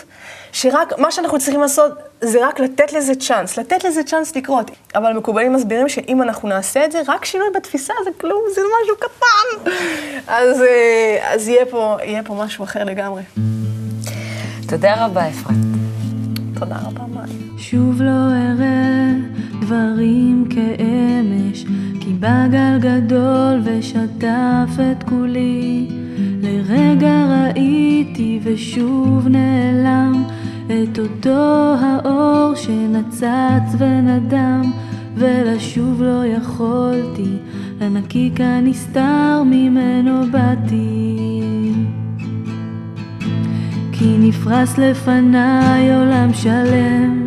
שרק 0.52 0.98
מה 0.98 1.10
שאנחנו 1.10 1.38
צריכים 1.38 1.60
לעשות 1.60 1.92
זה 2.20 2.48
רק 2.48 2.60
לתת 2.60 2.92
לזה 2.92 3.14
צ'אנס, 3.14 3.58
לתת 3.58 3.84
לזה 3.84 4.02
צ'אנס 4.04 4.36
לקרות. 4.36 4.70
אבל 4.94 5.12
מקובלים 5.12 5.52
מסבירים 5.52 5.88
שאם 5.88 6.22
אנחנו 6.22 6.48
נעשה 6.48 6.84
את 6.84 6.92
זה, 6.92 7.02
רק 7.08 7.24
שינוי 7.24 7.46
בתפיסה 7.54 7.92
זה 8.04 8.10
כלום, 8.20 8.42
זה 8.54 8.60
משהו 8.82 8.96
קטן. 8.96 9.70
אז, 10.26 10.62
אה, 10.62 11.32
אז 11.34 11.48
יהיה, 11.48 11.66
פה, 11.66 11.96
יהיה 12.02 12.22
פה 12.22 12.34
משהו 12.34 12.64
אחר 12.64 12.84
לגמרי. 12.84 13.22
תודה 14.68 15.04
רבה, 15.04 15.28
אפרת. 15.28 15.54
תודה 16.58 16.76
רבה, 16.86 17.02
מאי. 17.14 17.58
שוב 17.58 18.02
לא 18.02 18.10
אראה 18.10 19.33
דברים 19.64 20.44
כאמש, 20.50 21.64
כי 22.00 22.12
בא 22.12 22.46
גל 22.50 22.78
גדול 22.80 23.60
ושטף 23.64 24.70
את 24.92 25.02
כולי. 25.02 25.88
לרגע 26.42 27.26
ראיתי 27.26 28.40
ושוב 28.42 29.28
נעלם. 29.28 30.24
את 30.66 30.98
אותו 30.98 31.74
האור 31.80 32.54
שנצץ 32.54 33.74
ונדם, 33.78 34.72
ולשוב 35.14 36.02
לא 36.02 36.26
יכולתי, 36.26 37.36
לנקיק 37.80 38.40
הנסתר 38.40 39.42
ממנו 39.46 40.20
באתי. 40.30 41.42
כי 43.92 44.16
נפרס 44.18 44.78
לפניי 44.78 45.94
עולם 45.94 46.32
שלם, 46.32 47.23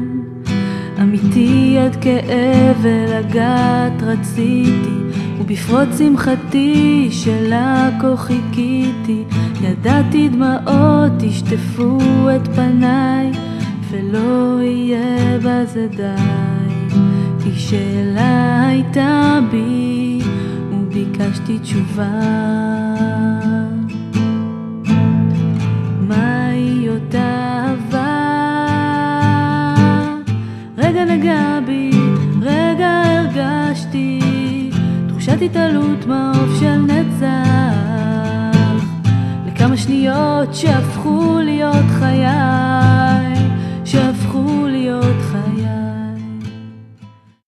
אמיתי 1.07 1.77
עד 1.79 1.95
כאב 1.95 2.77
ולגעת 2.81 4.01
רציתי, 4.01 4.97
ובפרוץ 5.39 5.97
שמחתי 5.97 7.07
שלה 7.11 7.89
כה 8.01 8.17
חיכיתי, 8.17 9.23
ידעתי 9.61 10.29
דמעות 10.29 11.23
ישטפו 11.23 11.97
את 12.35 12.47
פניי, 12.47 13.31
ולא 13.91 14.59
יהיה 14.61 15.37
בזה 15.37 15.87
די, 15.87 16.95
כי 17.43 17.59
שאלה 17.59 18.67
הייתה 18.67 19.39
בי, 19.51 20.19
וביקשתי 20.71 21.59
תשובה. 21.59 22.21
מהי 26.07 26.89
אותה 26.89 27.46
רגע 30.97 31.15
נגע 31.15 31.59
בי, 31.65 31.91
רגע 32.41 33.01
הרגשתי 33.05 34.19
תחושת 35.09 35.37
התעלות 35.41 36.05
מעוף 36.05 36.59
של 36.59 36.77
נצח 36.77 37.25
לכמה 39.47 39.77
שניות 39.77 40.55
שהפכו 40.55 41.39
להיות 41.43 41.85
חיי 41.99 43.26